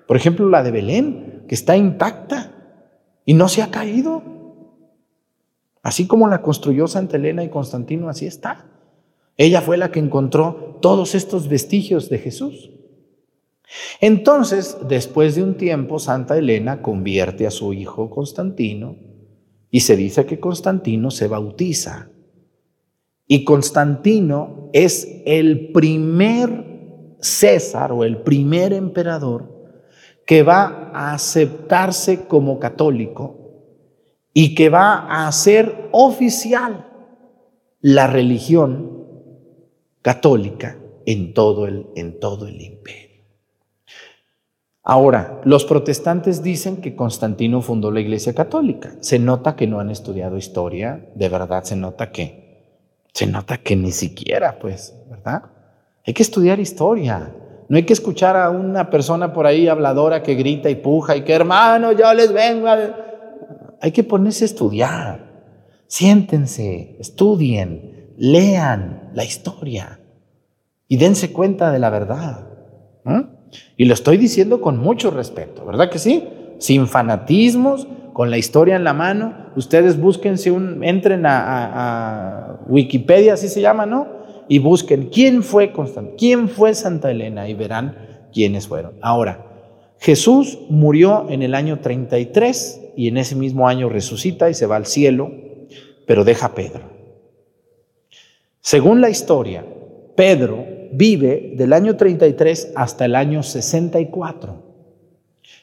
[0.07, 2.53] Por ejemplo, la de Belén, que está intacta
[3.25, 4.23] y no se ha caído.
[5.83, 8.67] Así como la construyó Santa Elena y Constantino, así está.
[9.37, 12.71] Ella fue la que encontró todos estos vestigios de Jesús.
[14.01, 18.97] Entonces, después de un tiempo, Santa Elena convierte a su hijo Constantino
[19.71, 22.11] y se dice que Constantino se bautiza.
[23.27, 26.73] Y Constantino es el primer
[27.21, 29.49] César o el primer emperador
[30.27, 33.43] que va a aceptarse como católico
[34.35, 36.89] y que va a hacer oficial
[37.81, 39.03] la religión
[40.03, 43.12] católica en todo el, en todo el imperio.
[44.85, 48.95] Ahora, los protestantes dicen que Constantino fundó la Iglesia Católica.
[49.01, 53.77] Se nota que no han estudiado historia, de verdad se nota que, se nota que
[53.77, 55.43] ni siquiera, pues, ¿verdad?
[56.05, 57.33] Hay que estudiar historia.
[57.69, 61.23] No hay que escuchar a una persona por ahí habladora que grita y puja y
[61.23, 62.67] que hermano, yo les vengo.
[63.81, 65.33] Hay que ponerse a estudiar.
[65.87, 70.01] Siéntense, estudien, lean la historia
[70.89, 72.49] y dense cuenta de la verdad.
[73.77, 76.29] Y lo estoy diciendo con mucho respeto, ¿verdad que sí?
[76.59, 79.35] Sin fanatismos, con la historia en la mano.
[79.57, 84.23] Ustedes búsquense un, entren a, Wikipedia, así se llama, ¿no?
[84.49, 88.95] y busquen quién fue Constantino, quién fue Santa Elena y verán quiénes fueron.
[89.01, 89.47] Ahora,
[89.99, 94.77] Jesús murió en el año 33 y en ese mismo año resucita y se va
[94.77, 95.31] al cielo,
[96.07, 96.91] pero deja a Pedro.
[98.61, 99.65] Según la historia,
[100.17, 104.73] Pedro vive del año 33 hasta el año 64.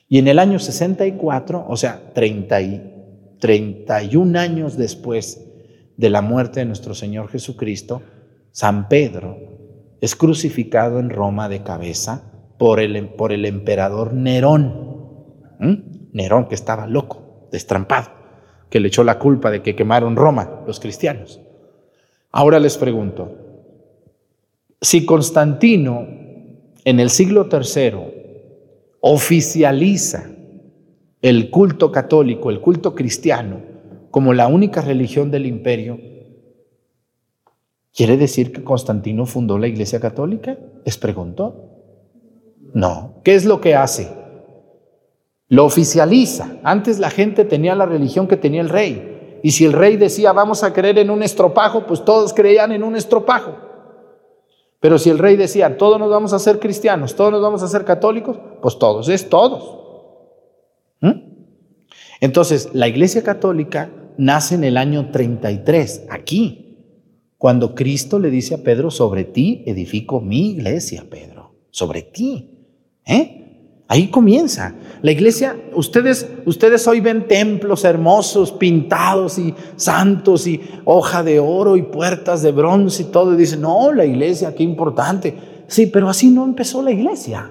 [0.07, 2.99] Y en el año 64, o sea, 30 y,
[3.39, 5.45] 31 años después
[5.97, 8.01] de la muerte de nuestro Señor Jesucristo,
[8.51, 9.37] San Pedro
[10.01, 12.23] es crucificado en Roma de cabeza
[12.57, 14.89] por el, por el emperador Nerón.
[15.59, 15.73] ¿Mm?
[16.13, 18.09] Nerón que estaba loco, destrampado,
[18.69, 21.39] que le echó la culpa de que quemaron Roma los cristianos.
[22.31, 23.48] Ahora les pregunto,
[24.81, 26.07] si Constantino
[26.85, 30.29] en el siglo III oficializa
[31.21, 33.61] el culto católico, el culto cristiano,
[34.11, 35.99] como la única religión del imperio,
[37.93, 40.57] ¿quiere decir que Constantino fundó la Iglesia Católica?
[40.85, 41.65] Les preguntó.
[42.73, 43.21] No.
[43.23, 44.09] ¿Qué es lo que hace?
[45.49, 46.57] Lo oficializa.
[46.63, 49.39] Antes la gente tenía la religión que tenía el rey.
[49.43, 52.83] Y si el rey decía, vamos a creer en un estropajo, pues todos creían en
[52.83, 53.68] un estropajo.
[54.79, 57.67] Pero si el rey decía, todos nos vamos a ser cristianos, todos nos vamos a
[57.67, 59.77] ser católicos, pues todos, es todos.
[61.01, 61.11] ¿Mm?
[62.21, 66.69] Entonces, la Iglesia Católica nace en el año 33, aquí,
[67.37, 72.67] cuando Cristo le dice a Pedro, sobre ti edifico mi iglesia, Pedro, sobre ti.
[73.05, 73.48] ¿Eh?
[73.91, 74.75] Ahí comienza.
[75.01, 81.75] La iglesia, ustedes, ustedes hoy ven templos hermosos, pintados y santos y hoja de oro
[81.75, 83.33] y puertas de bronce y todo.
[83.33, 85.63] Y dicen, no, la iglesia, qué importante.
[85.65, 87.49] Sí, pero así no empezó la iglesia.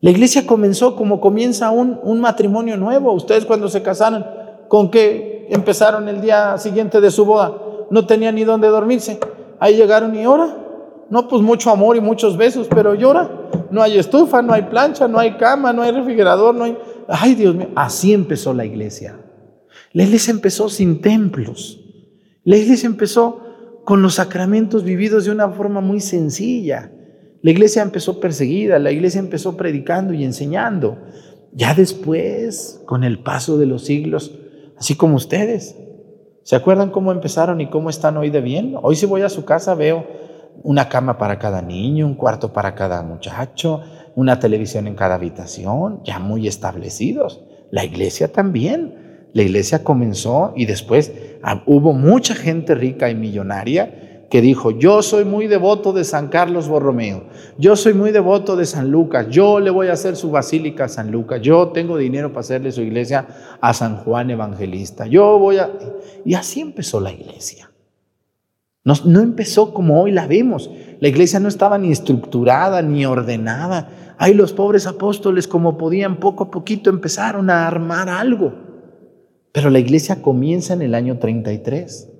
[0.00, 3.12] La iglesia comenzó como comienza un, un matrimonio nuevo.
[3.12, 4.24] Ustedes cuando se casaron,
[4.68, 7.58] ¿con qué empezaron el día siguiente de su boda?
[7.90, 9.20] No tenían ni dónde dormirse.
[9.60, 10.61] Ahí llegaron y ahora.
[11.12, 13.30] No, pues mucho amor y muchos besos, pero llora
[13.70, 16.78] no hay estufa, no hay plancha, no hay cama, no hay refrigerador, no hay...
[17.06, 19.20] Ay, Dios mío, así empezó la iglesia.
[19.92, 21.80] La iglesia empezó sin templos.
[22.44, 23.42] La iglesia empezó
[23.84, 26.90] con los sacramentos vividos de una forma muy sencilla.
[27.42, 30.96] La iglesia empezó perseguida, la iglesia empezó predicando y enseñando.
[31.52, 34.32] Ya después, con el paso de los siglos,
[34.78, 35.76] así como ustedes,
[36.42, 38.76] ¿se acuerdan cómo empezaron y cómo están hoy de bien?
[38.80, 40.31] Hoy si voy a su casa veo
[40.62, 43.80] una cama para cada niño, un cuarto para cada muchacho,
[44.14, 47.42] una televisión en cada habitación, ya muy establecidos.
[47.70, 49.28] La iglesia también.
[49.32, 51.10] La iglesia comenzó y después
[51.42, 56.28] ah, hubo mucha gente rica y millonaria que dijo, yo soy muy devoto de San
[56.28, 57.24] Carlos Borromeo,
[57.58, 60.88] yo soy muy devoto de San Lucas, yo le voy a hacer su basílica a
[60.88, 63.26] San Lucas, yo tengo dinero para hacerle su iglesia
[63.60, 65.70] a San Juan Evangelista, yo voy a...
[66.24, 67.71] Y así empezó la iglesia.
[68.84, 70.70] No, empezó como hoy la vemos.
[71.00, 74.14] La iglesia no estaba ni estructurada ni ordenada.
[74.18, 78.54] Ay, los pobres apóstoles como podían poco a poquito empezaron a armar algo.
[79.52, 82.10] Pero la iglesia comienza en el año 33,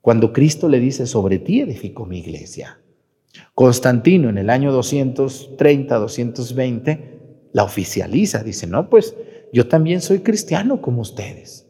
[0.00, 2.80] cuando Cristo le dice, sobre ti edifico mi iglesia.
[3.54, 9.16] Constantino en el año 230, 220, la oficializa, dice, no, pues
[9.52, 11.67] yo también soy cristiano como ustedes.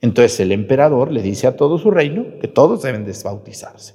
[0.00, 3.94] Entonces el emperador le dice a todo su reino que todos deben desbautizarse.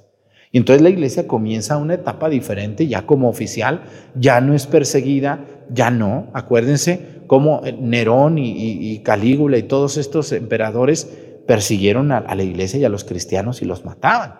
[0.52, 3.84] Y entonces la iglesia comienza una etapa diferente, ya como oficial,
[4.14, 6.28] ya no es perseguida, ya no.
[6.34, 11.10] Acuérdense cómo Nerón y, Calígula y todos estos emperadores
[11.46, 14.34] persiguieron a, la iglesia y a los cristianos y los mataban.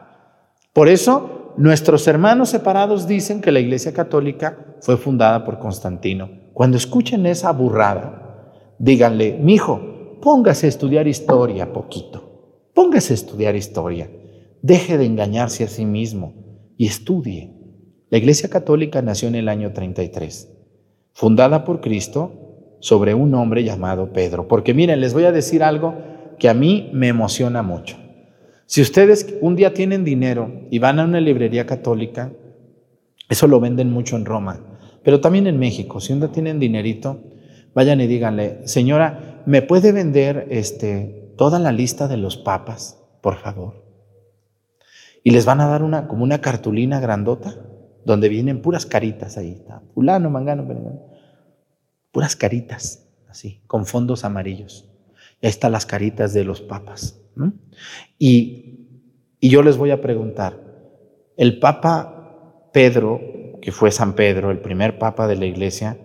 [0.75, 6.31] Por eso nuestros hermanos separados dicen que la iglesia católica fue fundada por Constantino.
[6.53, 9.81] Cuando escuchen esa burrada, díganle, mi hijo,
[10.23, 14.09] póngase a estudiar historia poquito, póngase a estudiar historia,
[14.63, 16.33] deje de engañarse a sí mismo
[16.79, 17.51] y estudie.
[18.09, 20.49] La Iglesia Católica nació en el año 33,
[21.13, 24.47] fundada por Cristo sobre un hombre llamado Pedro.
[24.47, 25.95] Porque miren, les voy a decir algo
[26.39, 27.97] que a mí me emociona mucho.
[28.67, 32.33] Si ustedes un día tienen dinero y van a una librería católica,
[33.29, 34.61] eso lo venden mucho en Roma,
[35.03, 37.21] pero también en México, si un día tienen dinerito,
[37.75, 43.37] vayan y díganle, señora, ¿me puede vender este, toda la lista de los papas, por
[43.37, 43.85] favor?
[45.25, 47.57] Y les van a dar una, como una cartulina grandota,
[48.05, 49.53] donde vienen puras caritas ahí.
[49.53, 50.67] Está, fulano, mangano,
[52.11, 54.91] Puras caritas, así, con fondos amarillos.
[55.43, 57.21] Ahí están las caritas de los papas.
[58.19, 58.89] Y,
[59.41, 60.59] y yo les voy a preguntar,
[61.37, 63.21] el Papa Pedro,
[63.63, 65.97] que fue San Pedro, el primer Papa de la Iglesia,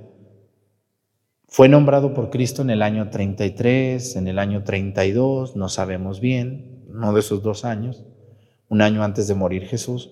[1.48, 6.84] fue nombrado por Cristo en el año 33, en el año 32, no sabemos bien,
[6.90, 8.04] uno de esos dos años,
[8.70, 10.12] un año antes de morir Jesús.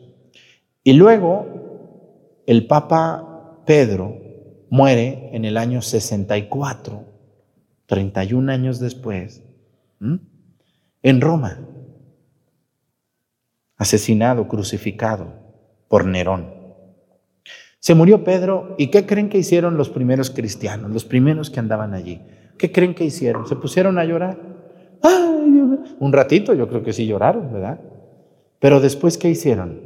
[0.84, 4.18] Y luego el Papa Pedro
[4.70, 7.04] muere en el año 64,
[7.86, 9.44] 31 años después,
[10.00, 11.60] en Roma,
[13.78, 15.34] asesinado, crucificado
[15.88, 16.55] por Nerón.
[17.86, 21.94] Se murió Pedro y ¿qué creen que hicieron los primeros cristianos, los primeros que andaban
[21.94, 22.20] allí?
[22.58, 23.46] ¿Qué creen que hicieron?
[23.46, 24.40] ¿Se pusieron a llorar?
[25.04, 25.78] ¡Ay!
[26.00, 27.80] Un ratito, yo creo que sí lloraron, ¿verdad?
[28.58, 29.82] Pero después, ¿qué hicieron?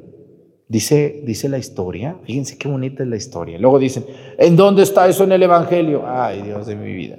[0.69, 3.59] Dice, dice la historia, fíjense qué bonita es la historia.
[3.59, 4.05] Luego dicen,
[4.37, 6.03] ¿en dónde está eso en el Evangelio?
[6.07, 7.17] Ay, Dios de mi vida.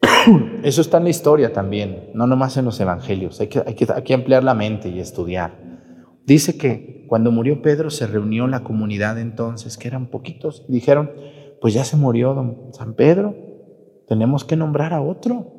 [0.62, 3.38] Eso está en la historia también, no nomás en los Evangelios.
[3.42, 5.52] Hay que, hay que, hay que ampliar la mente y estudiar.
[6.24, 11.10] Dice que cuando murió Pedro se reunió la comunidad entonces, que eran poquitos, y dijeron,
[11.60, 13.34] pues ya se murió don San Pedro,
[14.06, 15.52] tenemos que nombrar a otro,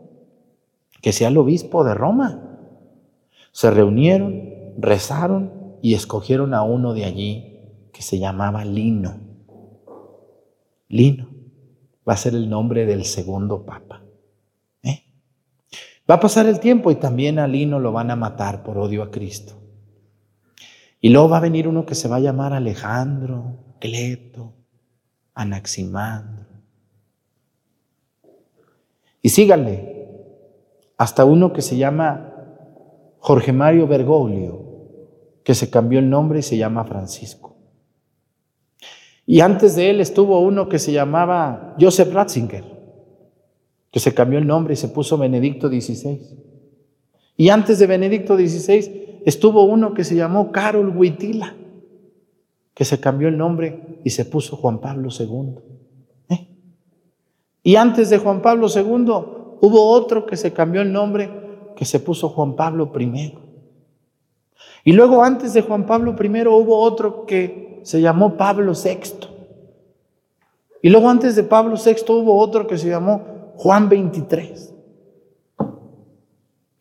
[1.01, 2.57] que sea el obispo de Roma.
[3.51, 7.59] Se reunieron, rezaron y escogieron a uno de allí
[7.91, 9.15] que se llamaba Lino.
[10.87, 11.27] Lino
[12.07, 14.03] va a ser el nombre del segundo papa.
[14.83, 15.03] ¿eh?
[16.09, 19.03] Va a pasar el tiempo y también a Lino lo van a matar por odio
[19.03, 19.61] a Cristo.
[21.01, 24.53] Y luego va a venir uno que se va a llamar Alejandro, Cleto,
[25.33, 26.45] Anaximandro.
[29.23, 30.07] Y síganle,
[30.97, 32.31] hasta uno que se llama
[33.17, 34.61] Jorge Mario Bergoglio,
[35.43, 37.57] que se cambió el nombre y se llama Francisco.
[39.25, 42.65] Y antes de él estuvo uno que se llamaba Joseph Ratzinger,
[43.91, 46.19] que se cambió el nombre y se puso Benedicto XVI.
[47.37, 51.55] Y antes de Benedicto XVI estuvo uno que se llamó Carol Witila,
[52.74, 55.55] que se cambió el nombre y se puso Juan Pablo II.
[56.30, 56.47] ¿Eh?
[57.63, 61.30] Y antes de Juan Pablo II hubo otro que se cambió el nombre,
[61.76, 63.38] que se puso Juan Pablo I.
[64.84, 69.28] Y luego antes de Juan Pablo I hubo otro que se llamó Pablo VI.
[70.82, 74.80] Y luego antes de Pablo VI hubo otro que se llamó Juan XXIII.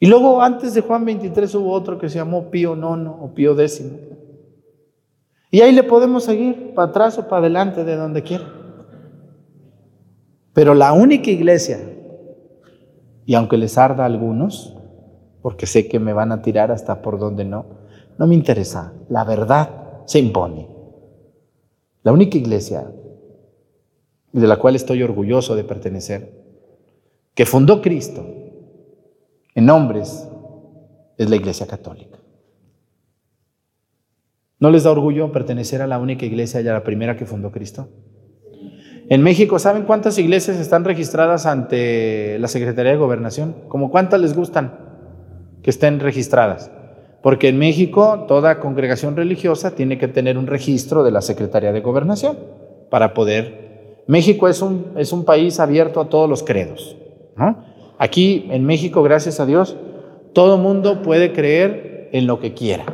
[0.02, 3.52] Y luego antes de Juan 23 hubo otro que se llamó Pío IX o Pío
[3.52, 3.84] X.
[5.50, 8.50] Y ahí le podemos seguir para atrás o para adelante de donde quiera.
[10.54, 11.78] Pero la única iglesia,
[13.26, 14.74] y aunque les arda a algunos,
[15.42, 17.66] porque sé que me van a tirar hasta por donde no,
[18.18, 18.94] no me interesa.
[19.10, 19.68] La verdad
[20.06, 20.66] se impone.
[22.02, 22.90] La única iglesia
[24.32, 26.40] de la cual estoy orgulloso de pertenecer,
[27.34, 28.24] que fundó Cristo,
[29.60, 30.26] en nombres
[31.18, 32.18] es la Iglesia Católica.
[34.58, 37.52] ¿No les da orgullo pertenecer a la única iglesia y a la primera que fundó
[37.52, 37.88] Cristo?
[39.08, 43.54] En México, ¿saben cuántas iglesias están registradas ante la Secretaría de Gobernación?
[43.68, 44.78] ¿Cómo cuántas les gustan
[45.62, 46.70] que estén registradas?
[47.22, 51.80] Porque en México toda congregación religiosa tiene que tener un registro de la Secretaría de
[51.80, 52.38] Gobernación
[52.90, 54.04] para poder...
[54.06, 56.96] México es un, es un país abierto a todos los credos.
[57.36, 57.69] ¿no?
[58.02, 59.76] Aquí en México, gracias a Dios,
[60.32, 62.86] todo mundo puede creer en lo que quiera.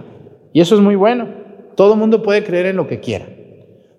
[0.53, 1.29] Y eso es muy bueno.
[1.77, 3.29] Todo mundo puede creer en lo que quiera.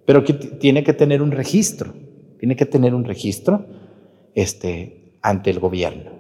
[0.06, 1.94] Pero tiene que tener un registro.
[2.40, 3.68] Tiene que tener un registro
[4.36, 6.12] este, ante el gobierno.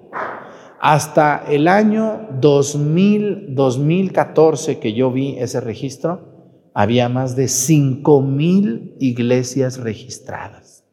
[0.79, 8.95] Hasta el año 2000, 2014 que yo vi ese registro, había más de 5 mil
[9.01, 10.85] iglesias registradas.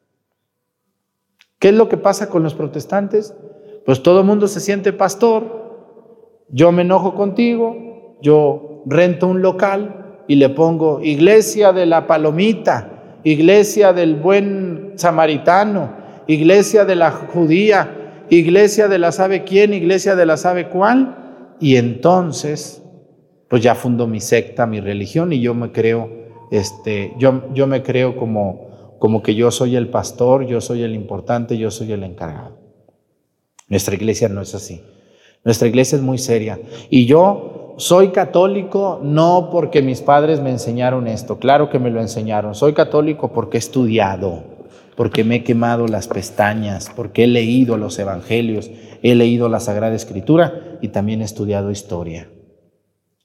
[1.61, 3.36] ¿Qué es lo que pasa con los protestantes?
[3.85, 5.64] Pues todo el mundo se siente pastor,
[6.49, 13.20] yo me enojo contigo, yo rento un local y le pongo iglesia de la palomita,
[13.24, 15.91] iglesia del buen samaritano,
[16.26, 21.76] iglesia de la judía, iglesia de la sabe quién, iglesia de la sabe cuál, y
[21.76, 22.82] entonces
[23.49, 26.11] pues ya fundo mi secta, mi religión y yo me creo
[26.51, 30.95] este yo yo me creo como como que yo soy el pastor, yo soy el
[30.95, 32.63] importante, yo soy el encargado.
[33.68, 34.82] Nuestra iglesia no es así.
[35.44, 36.58] Nuestra iglesia es muy seria.
[36.90, 42.00] Y yo soy católico no porque mis padres me enseñaron esto, claro que me lo
[42.00, 42.54] enseñaron.
[42.54, 44.44] Soy católico porque he estudiado,
[44.96, 48.70] porque me he quemado las pestañas, porque he leído los evangelios,
[49.02, 52.30] he leído la Sagrada Escritura y también he estudiado historia.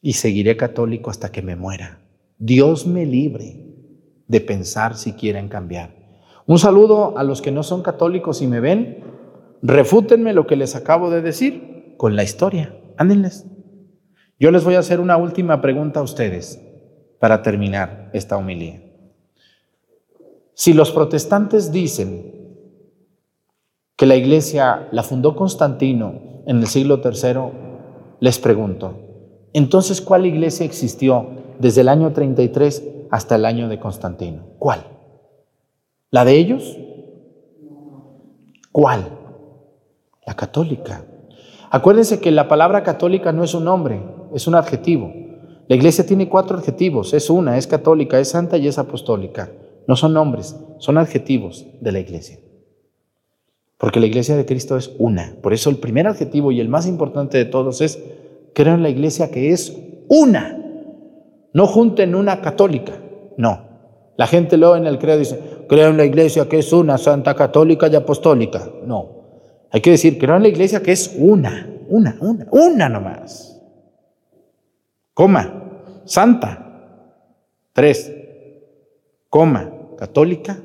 [0.01, 1.99] Y seguiré católico hasta que me muera.
[2.37, 3.65] Dios me libre
[4.27, 5.93] de pensar si quieren cambiar.
[6.45, 9.03] Un saludo a los que no son católicos y me ven.
[9.61, 12.75] Refútenme lo que les acabo de decir con la historia.
[12.97, 13.45] Ándenles.
[14.39, 16.61] Yo les voy a hacer una última pregunta a ustedes
[17.19, 18.81] para terminar esta homilía.
[20.53, 22.33] Si los protestantes dicen
[23.95, 28.97] que la iglesia la fundó Constantino en el siglo III, les pregunto,
[29.51, 34.43] entonces ¿cuál iglesia existió desde el año 33 hasta el año de Constantino.
[34.57, 34.85] ¿Cuál?
[36.09, 36.77] ¿La de ellos?
[38.71, 39.18] ¿Cuál?
[40.29, 41.07] La católica.
[41.71, 43.99] Acuérdense que la palabra católica no es un nombre,
[44.35, 45.11] es un adjetivo.
[45.67, 49.51] La iglesia tiene cuatro adjetivos, es una, es católica, es santa y es apostólica.
[49.87, 52.37] No son nombres, son adjetivos de la iglesia.
[53.79, 55.35] Porque la iglesia de Cristo es una.
[55.41, 57.99] Por eso el primer adjetivo y el más importante de todos es,
[58.53, 59.75] creo en la iglesia que es
[60.09, 60.63] una.
[61.53, 63.01] No junten una católica,
[63.35, 63.63] no.
[64.15, 67.33] La gente luego en el credo dice, creo en la iglesia que es una, santa,
[67.33, 68.69] católica y apostólica.
[68.85, 69.18] No.
[69.71, 73.61] Hay que decir, creo en la iglesia que es una, una, una, una nomás.
[75.13, 75.63] Coma,
[76.05, 76.65] santa.
[77.73, 78.11] Tres.
[79.29, 80.57] Coma, católica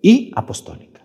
[0.00, 1.02] y apostólica.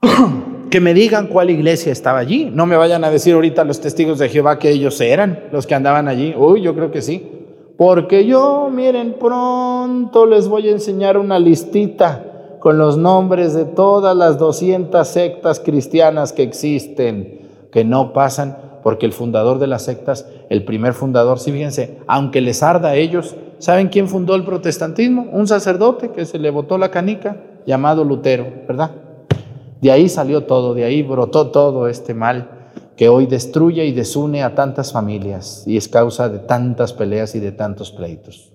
[0.70, 2.50] que me digan cuál iglesia estaba allí.
[2.52, 5.74] No me vayan a decir ahorita los testigos de Jehová que ellos eran los que
[5.74, 6.34] andaban allí.
[6.36, 7.28] Uy, yo creo que sí.
[7.76, 12.31] Porque yo, miren, pronto les voy a enseñar una listita
[12.62, 19.04] con los nombres de todas las 200 sectas cristianas que existen, que no pasan, porque
[19.04, 23.34] el fundador de las sectas, el primer fundador, sí, fíjense, aunque les arda a ellos,
[23.58, 25.26] ¿saben quién fundó el protestantismo?
[25.32, 27.36] Un sacerdote que se le botó la canica,
[27.66, 28.92] llamado Lutero, ¿verdad?
[29.80, 34.44] De ahí salió todo, de ahí brotó todo este mal que hoy destruye y desune
[34.44, 38.52] a tantas familias y es causa de tantas peleas y de tantos pleitos.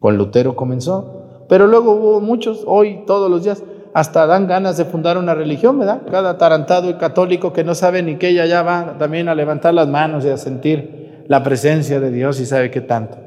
[0.00, 1.21] Con Lutero comenzó,
[1.52, 5.78] pero luego hubo muchos, hoy todos los días, hasta dan ganas de fundar una religión,
[5.78, 6.00] ¿verdad?
[6.10, 9.74] Cada atarantado y católico que no sabe ni qué, ya, ya va también a levantar
[9.74, 13.18] las manos y a sentir la presencia de Dios y sabe qué tanto.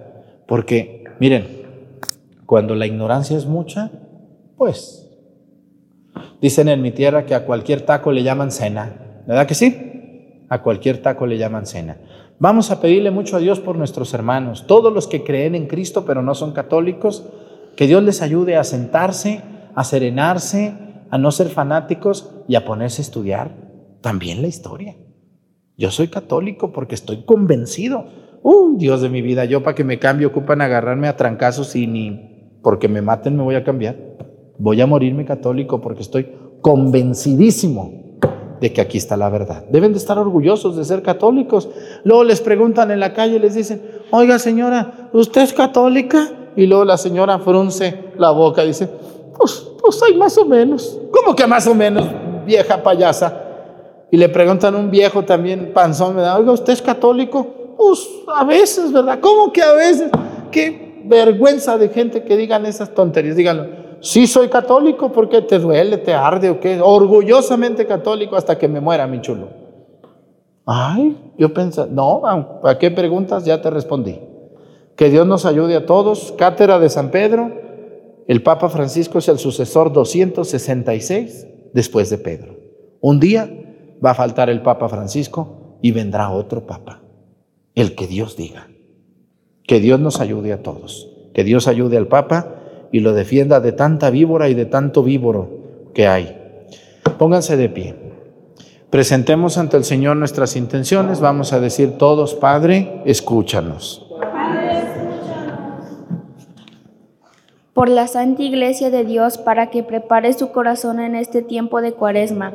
[0.47, 1.45] Porque, miren,
[2.47, 3.91] cuando la ignorancia es mucha,
[4.57, 5.07] pues,
[6.41, 10.47] dicen en mi tierra que a cualquier taco le llaman cena, ¿verdad que sí?
[10.49, 11.97] A cualquier taco le llaman cena.
[12.39, 16.05] Vamos a pedirle mucho a Dios por nuestros hermanos, todos los que creen en Cristo
[16.05, 17.23] pero no son católicos,
[17.75, 19.41] que Dios les ayude a sentarse,
[19.75, 20.73] a serenarse,
[21.09, 23.55] a no ser fanáticos y a ponerse a estudiar
[24.01, 24.95] también la historia.
[25.77, 28.05] Yo soy católico porque estoy convencido.
[28.43, 31.87] Uy, Dios de mi vida, yo para que me cambie ocupan agarrarme a trancazos y
[31.87, 33.97] ni porque me maten me voy a cambiar.
[34.57, 38.19] Voy a morirme católico porque estoy convencidísimo
[38.61, 39.65] de que aquí está la verdad.
[39.69, 41.69] Deben de estar orgullosos de ser católicos.
[42.03, 46.44] Luego les preguntan en la calle, les dicen, oiga señora, ¿usted es católica?
[46.55, 48.89] Y luego la señora frunce la boca y dice,
[49.37, 50.99] pues, pues hay más o menos.
[51.11, 52.05] ¿Cómo que más o menos,
[52.45, 53.41] vieja payasa?
[54.11, 57.45] Y le preguntan a un viejo también, panzón, da oiga, ¿usted es católico?
[57.77, 59.19] Pues a veces, ¿verdad?
[59.19, 60.09] ¿Cómo que a veces?
[60.51, 63.35] Qué vergüenza de gente que digan esas tonterías.
[63.35, 63.67] Díganlo.
[63.99, 66.79] Sí soy católico porque te duele, te arde o qué.
[66.81, 69.49] Orgullosamente católico hasta que me muera, mi chulo.
[70.65, 73.45] Ay, yo pensé, no, ¿a qué preguntas?
[73.45, 74.19] Ya te respondí.
[74.95, 76.33] Que Dios nos ayude a todos.
[76.37, 77.51] Cátedra de San Pedro.
[78.27, 82.55] El Papa Francisco es el sucesor 266 después de Pedro.
[83.01, 83.49] Un día
[84.03, 87.03] va a faltar el Papa Francisco y vendrá otro Papa.
[87.75, 88.67] El que Dios diga.
[89.67, 91.11] Que Dios nos ayude a todos.
[91.33, 92.55] Que Dios ayude al Papa
[92.91, 95.49] y lo defienda de tanta víbora y de tanto víboro
[95.93, 96.63] que hay.
[97.17, 97.95] Pónganse de pie.
[98.89, 101.19] Presentemos ante el Señor nuestras intenciones.
[101.19, 104.04] Vamos a decir todos, Padre, escúchanos.
[107.75, 111.91] Por la Santa Iglesia de Dios, para que prepare su corazón en este tiempo de
[111.91, 112.53] cuaresma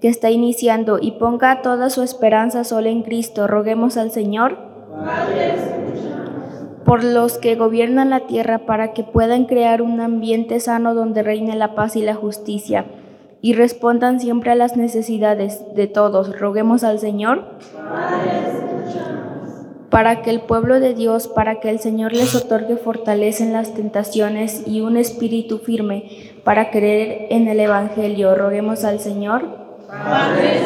[0.00, 4.58] que está iniciando y ponga toda su esperanza solo en Cristo, roguemos al Señor.
[6.84, 11.56] Por los que gobiernan la tierra para que puedan crear un ambiente sano donde reine
[11.56, 12.84] la paz y la justicia
[13.42, 16.38] y respondan siempre a las necesidades de todos.
[16.38, 17.58] Roguemos al Señor
[19.90, 23.74] para que el pueblo de Dios, para que el Señor les otorgue fortaleza en las
[23.74, 28.34] tentaciones y un espíritu firme para creer en el Evangelio.
[28.34, 29.42] Roguemos al Señor.
[29.88, 30.60] Padre,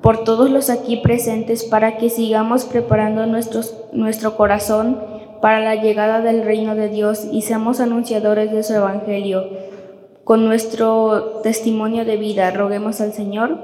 [0.00, 4.98] por todos los aquí presentes para que sigamos preparando nuestro corazón
[5.42, 9.44] para la llegada del reino de Dios y seamos anunciadores de su Evangelio.
[10.24, 13.58] Con nuestro testimonio de vida, roguemos al Señor.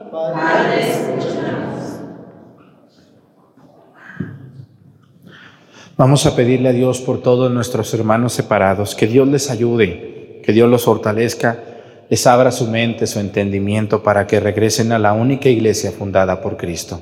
[5.96, 10.52] Vamos a pedirle a Dios por todos nuestros hermanos separados, que Dios les ayude, que
[10.52, 11.64] Dios los fortalezca
[12.12, 16.58] les abra su mente, su entendimiento para que regresen a la única iglesia fundada por
[16.58, 17.00] Cristo.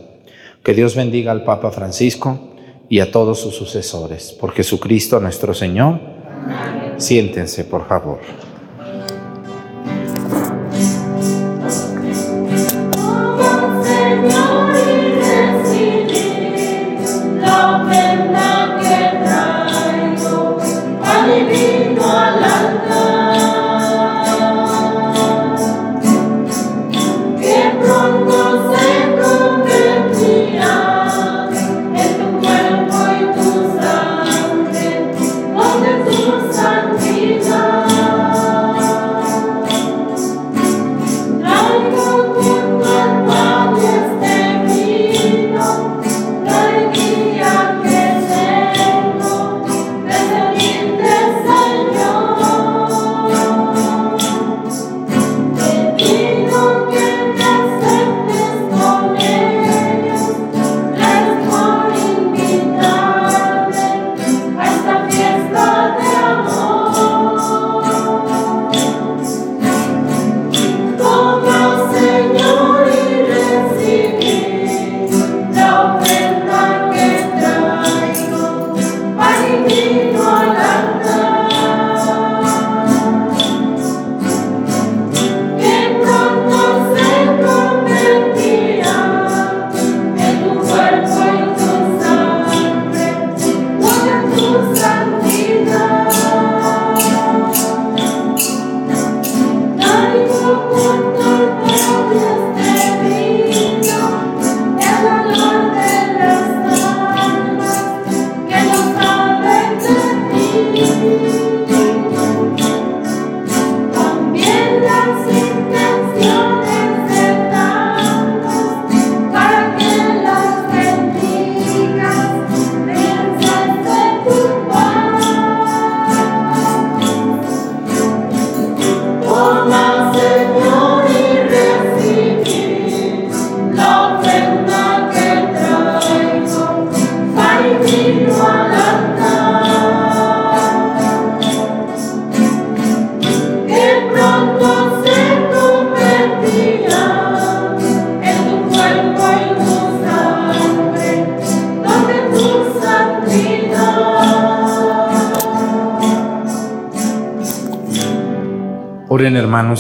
[0.62, 2.54] Que Dios bendiga al Papa Francisco
[2.88, 4.30] y a todos sus sucesores.
[4.30, 5.98] Por Jesucristo nuestro Señor.
[6.96, 8.20] Siéntense, por favor.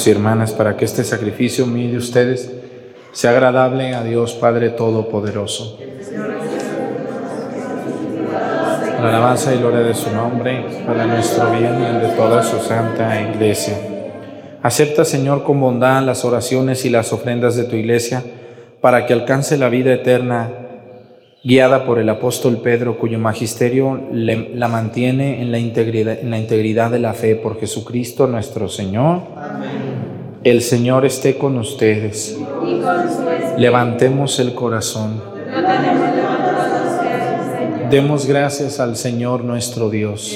[0.06, 2.50] Y hermanas para que este sacrificio mío de ustedes
[3.12, 5.78] sea agradable a Dios Padre Todopoderoso.
[9.00, 12.58] La alabanza y gloria de su nombre, para nuestro bien y el de toda su
[12.58, 13.78] santa iglesia.
[14.62, 18.22] Acepta, Señor, con bondad las oraciones y las ofrendas de tu iglesia,
[18.82, 20.50] para que alcance la vida eterna,
[21.42, 26.90] guiada por el apóstol Pedro, cuyo magisterio la mantiene en la, integridad, en la integridad
[26.90, 29.22] de la fe por Jesucristo nuestro Señor.
[30.42, 32.38] El Señor esté con ustedes.
[33.58, 35.22] Levantemos el corazón.
[37.90, 40.34] Demos gracias al Señor nuestro Dios.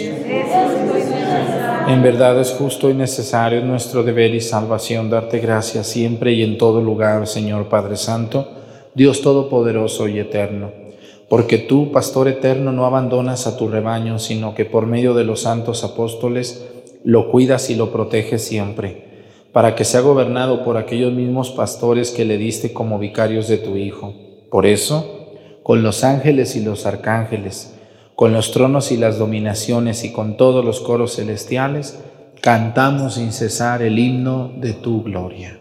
[1.89, 6.43] En verdad es justo y necesario es nuestro deber y salvación darte gracias siempre y
[6.43, 8.47] en todo lugar, Señor Padre Santo,
[8.95, 10.71] Dios Todopoderoso y Eterno.
[11.31, 15.41] Porque tú, Pastor Eterno, no abandonas a tu rebaño, sino que por medio de los
[15.41, 16.67] santos apóstoles
[17.05, 19.14] lo cuidas y lo proteges siempre,
[19.55, 23.77] para que sea gobernado por aquellos mismos pastores que le diste como vicarios de tu
[23.77, 24.13] Hijo.
[24.51, 25.29] Por eso,
[25.63, 27.79] con los ángeles y los arcángeles,
[28.17, 32.03] con los tronos y las dominaciones y con todos los coros celestiales,
[32.43, 35.61] cantamos sin cesar el himno de tu gloria.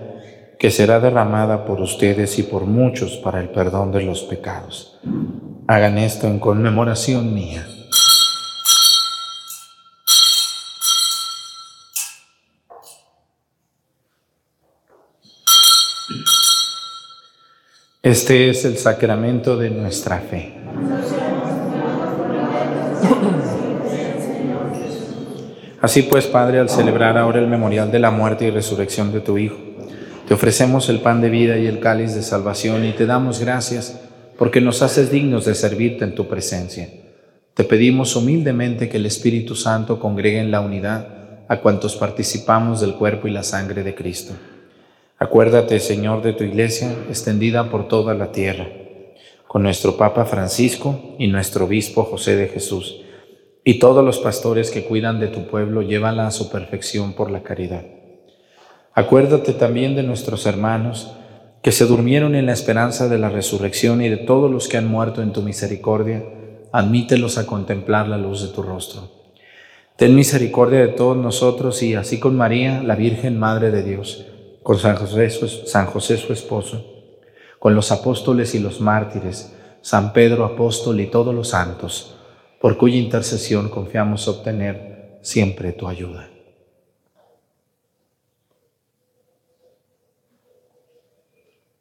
[0.61, 4.95] que será derramada por ustedes y por muchos para el perdón de los pecados.
[5.65, 7.65] Hagan esto en conmemoración mía.
[18.03, 20.61] Este es el sacramento de nuestra fe.
[25.81, 29.39] Así pues, Padre, al celebrar ahora el memorial de la muerte y resurrección de tu
[29.39, 29.70] Hijo,
[30.31, 33.99] te ofrecemos el pan de vida y el cáliz de salvación y te damos gracias
[34.37, 36.87] porque nos haces dignos de servirte en tu presencia.
[37.53, 42.93] Te pedimos humildemente que el Espíritu Santo congregue en la unidad a cuantos participamos del
[42.93, 44.31] cuerpo y la sangre de Cristo.
[45.19, 48.69] Acuérdate, Señor, de tu iglesia extendida por toda la tierra,
[49.49, 53.01] con nuestro Papa Francisco y nuestro Obispo José de Jesús,
[53.65, 57.43] y todos los pastores que cuidan de tu pueblo, llévala a su perfección por la
[57.43, 57.83] caridad.
[58.93, 61.13] Acuérdate también de nuestros hermanos
[61.61, 64.87] que se durmieron en la esperanza de la resurrección y de todos los que han
[64.87, 66.23] muerto en tu misericordia,
[66.73, 69.09] admítelos a contemplar la luz de tu rostro.
[69.95, 74.25] Ten misericordia de todos nosotros y así con María, la Virgen Madre de Dios,
[74.63, 76.83] con San José, San José su esposo,
[77.59, 82.17] con los apóstoles y los mártires, San Pedro apóstol y todos los santos,
[82.59, 86.30] por cuya intercesión confiamos obtener siempre tu ayuda.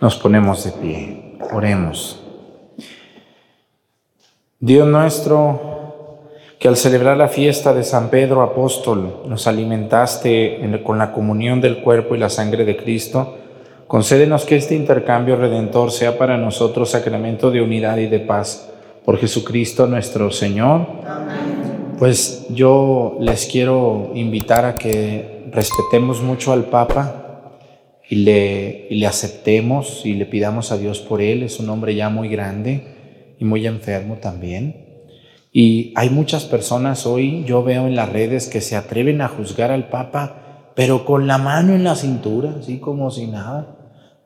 [0.00, 2.22] Nos ponemos de pie, oremos.
[4.58, 6.24] Dios nuestro,
[6.58, 11.60] que al celebrar la fiesta de San Pedro Apóstol nos alimentaste en- con la comunión
[11.60, 13.36] del cuerpo y la sangre de Cristo,
[13.86, 18.68] concédenos que este intercambio redentor sea para nosotros sacramento de unidad y de paz.
[19.04, 20.86] Por Jesucristo nuestro Señor.
[21.98, 27.19] Pues yo les quiero invitar a que respetemos mucho al Papa
[28.10, 31.44] y le, y le aceptemos y le pidamos a Dios por él.
[31.44, 35.04] Es un hombre ya muy grande y muy enfermo también.
[35.52, 39.70] Y hay muchas personas hoy, yo veo en las redes, que se atreven a juzgar
[39.70, 43.76] al Papa, pero con la mano en la cintura, así como si nada.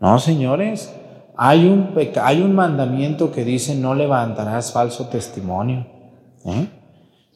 [0.00, 0.94] No, señores,
[1.36, 1.90] hay un,
[2.22, 5.86] hay un mandamiento que dice no levantarás falso testimonio.
[6.46, 6.68] ¿eh?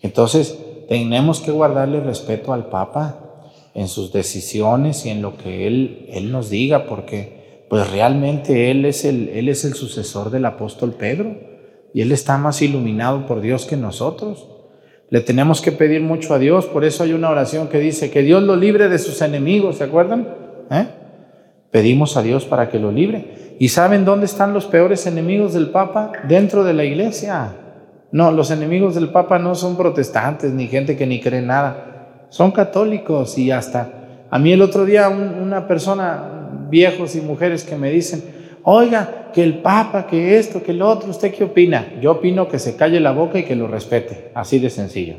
[0.01, 3.28] Entonces, tenemos que guardarle respeto al Papa
[3.75, 8.85] en sus decisiones y en lo que él, él nos diga, porque pues realmente él
[8.85, 11.37] es, el, él es el sucesor del apóstol Pedro
[11.93, 14.49] y él está más iluminado por Dios que nosotros.
[15.11, 18.23] Le tenemos que pedir mucho a Dios, por eso hay una oración que dice que
[18.23, 20.29] Dios lo libre de sus enemigos, ¿se acuerdan?
[20.71, 20.87] ¿Eh?
[21.71, 23.57] Pedimos a Dios para que lo libre.
[23.59, 26.13] ¿Y saben dónde están los peores enemigos del Papa?
[26.29, 27.57] Dentro de la iglesia.
[28.11, 31.88] No, los enemigos del Papa no son protestantes ni gente que ni cree nada.
[32.31, 33.91] Son católicos y hasta...
[34.31, 38.23] A mí el otro día un- una persona, viejos y mujeres que me dicen,
[38.63, 41.95] oiga, que el Papa, que esto, que lo otro, ¿usted qué opina?
[42.03, 44.31] Yo opino que se calle la boca y que lo respete.
[44.35, 45.15] Así de sencillo.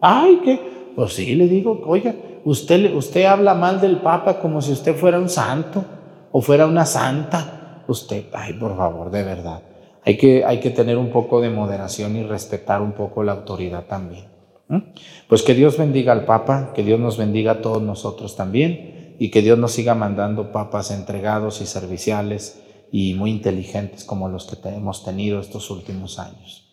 [0.00, 0.60] Ay, ¿qué?
[0.94, 5.18] Pues sí, le digo, oiga, usted, usted habla mal del Papa como si usted fuera
[5.18, 5.84] un santo
[6.30, 7.82] o fuera una santa.
[7.88, 9.62] Usted, ay, por favor, de verdad.
[10.04, 13.84] Hay que, hay que tener un poco de moderación y respetar un poco la autoridad
[13.86, 14.24] también.
[14.72, 14.92] ¿M?
[15.28, 19.30] Pues que Dios bendiga al Papa, que Dios nos bendiga a todos nosotros también y
[19.30, 22.60] que Dios nos siga mandando papas entregados y serviciales
[22.90, 26.64] y muy inteligentes como los que hemos tenido estos últimos años.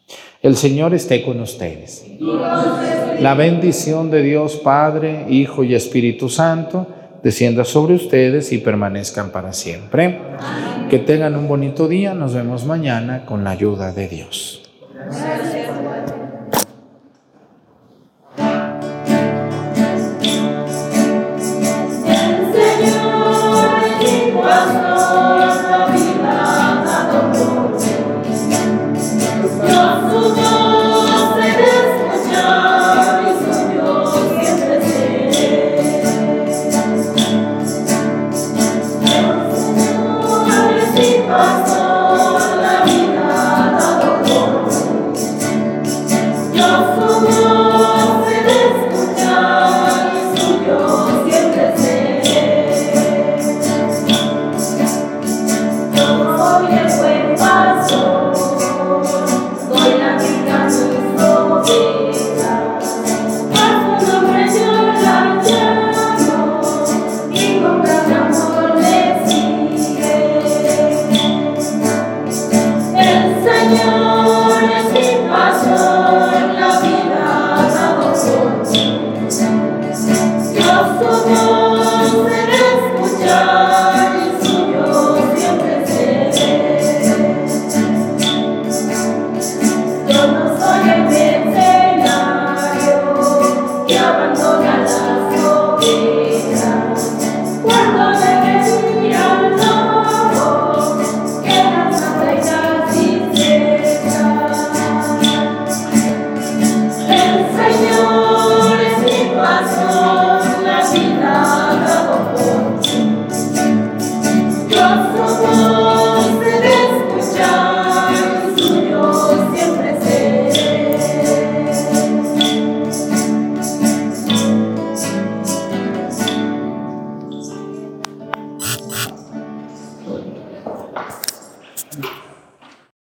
[0.41, 2.06] El Señor esté con ustedes.
[3.20, 6.88] La bendición de Dios Padre, Hijo y Espíritu Santo
[7.22, 10.20] descienda sobre ustedes y permanezcan para siempre.
[10.89, 12.14] Que tengan un bonito día.
[12.14, 14.64] Nos vemos mañana con la ayuda de Dios.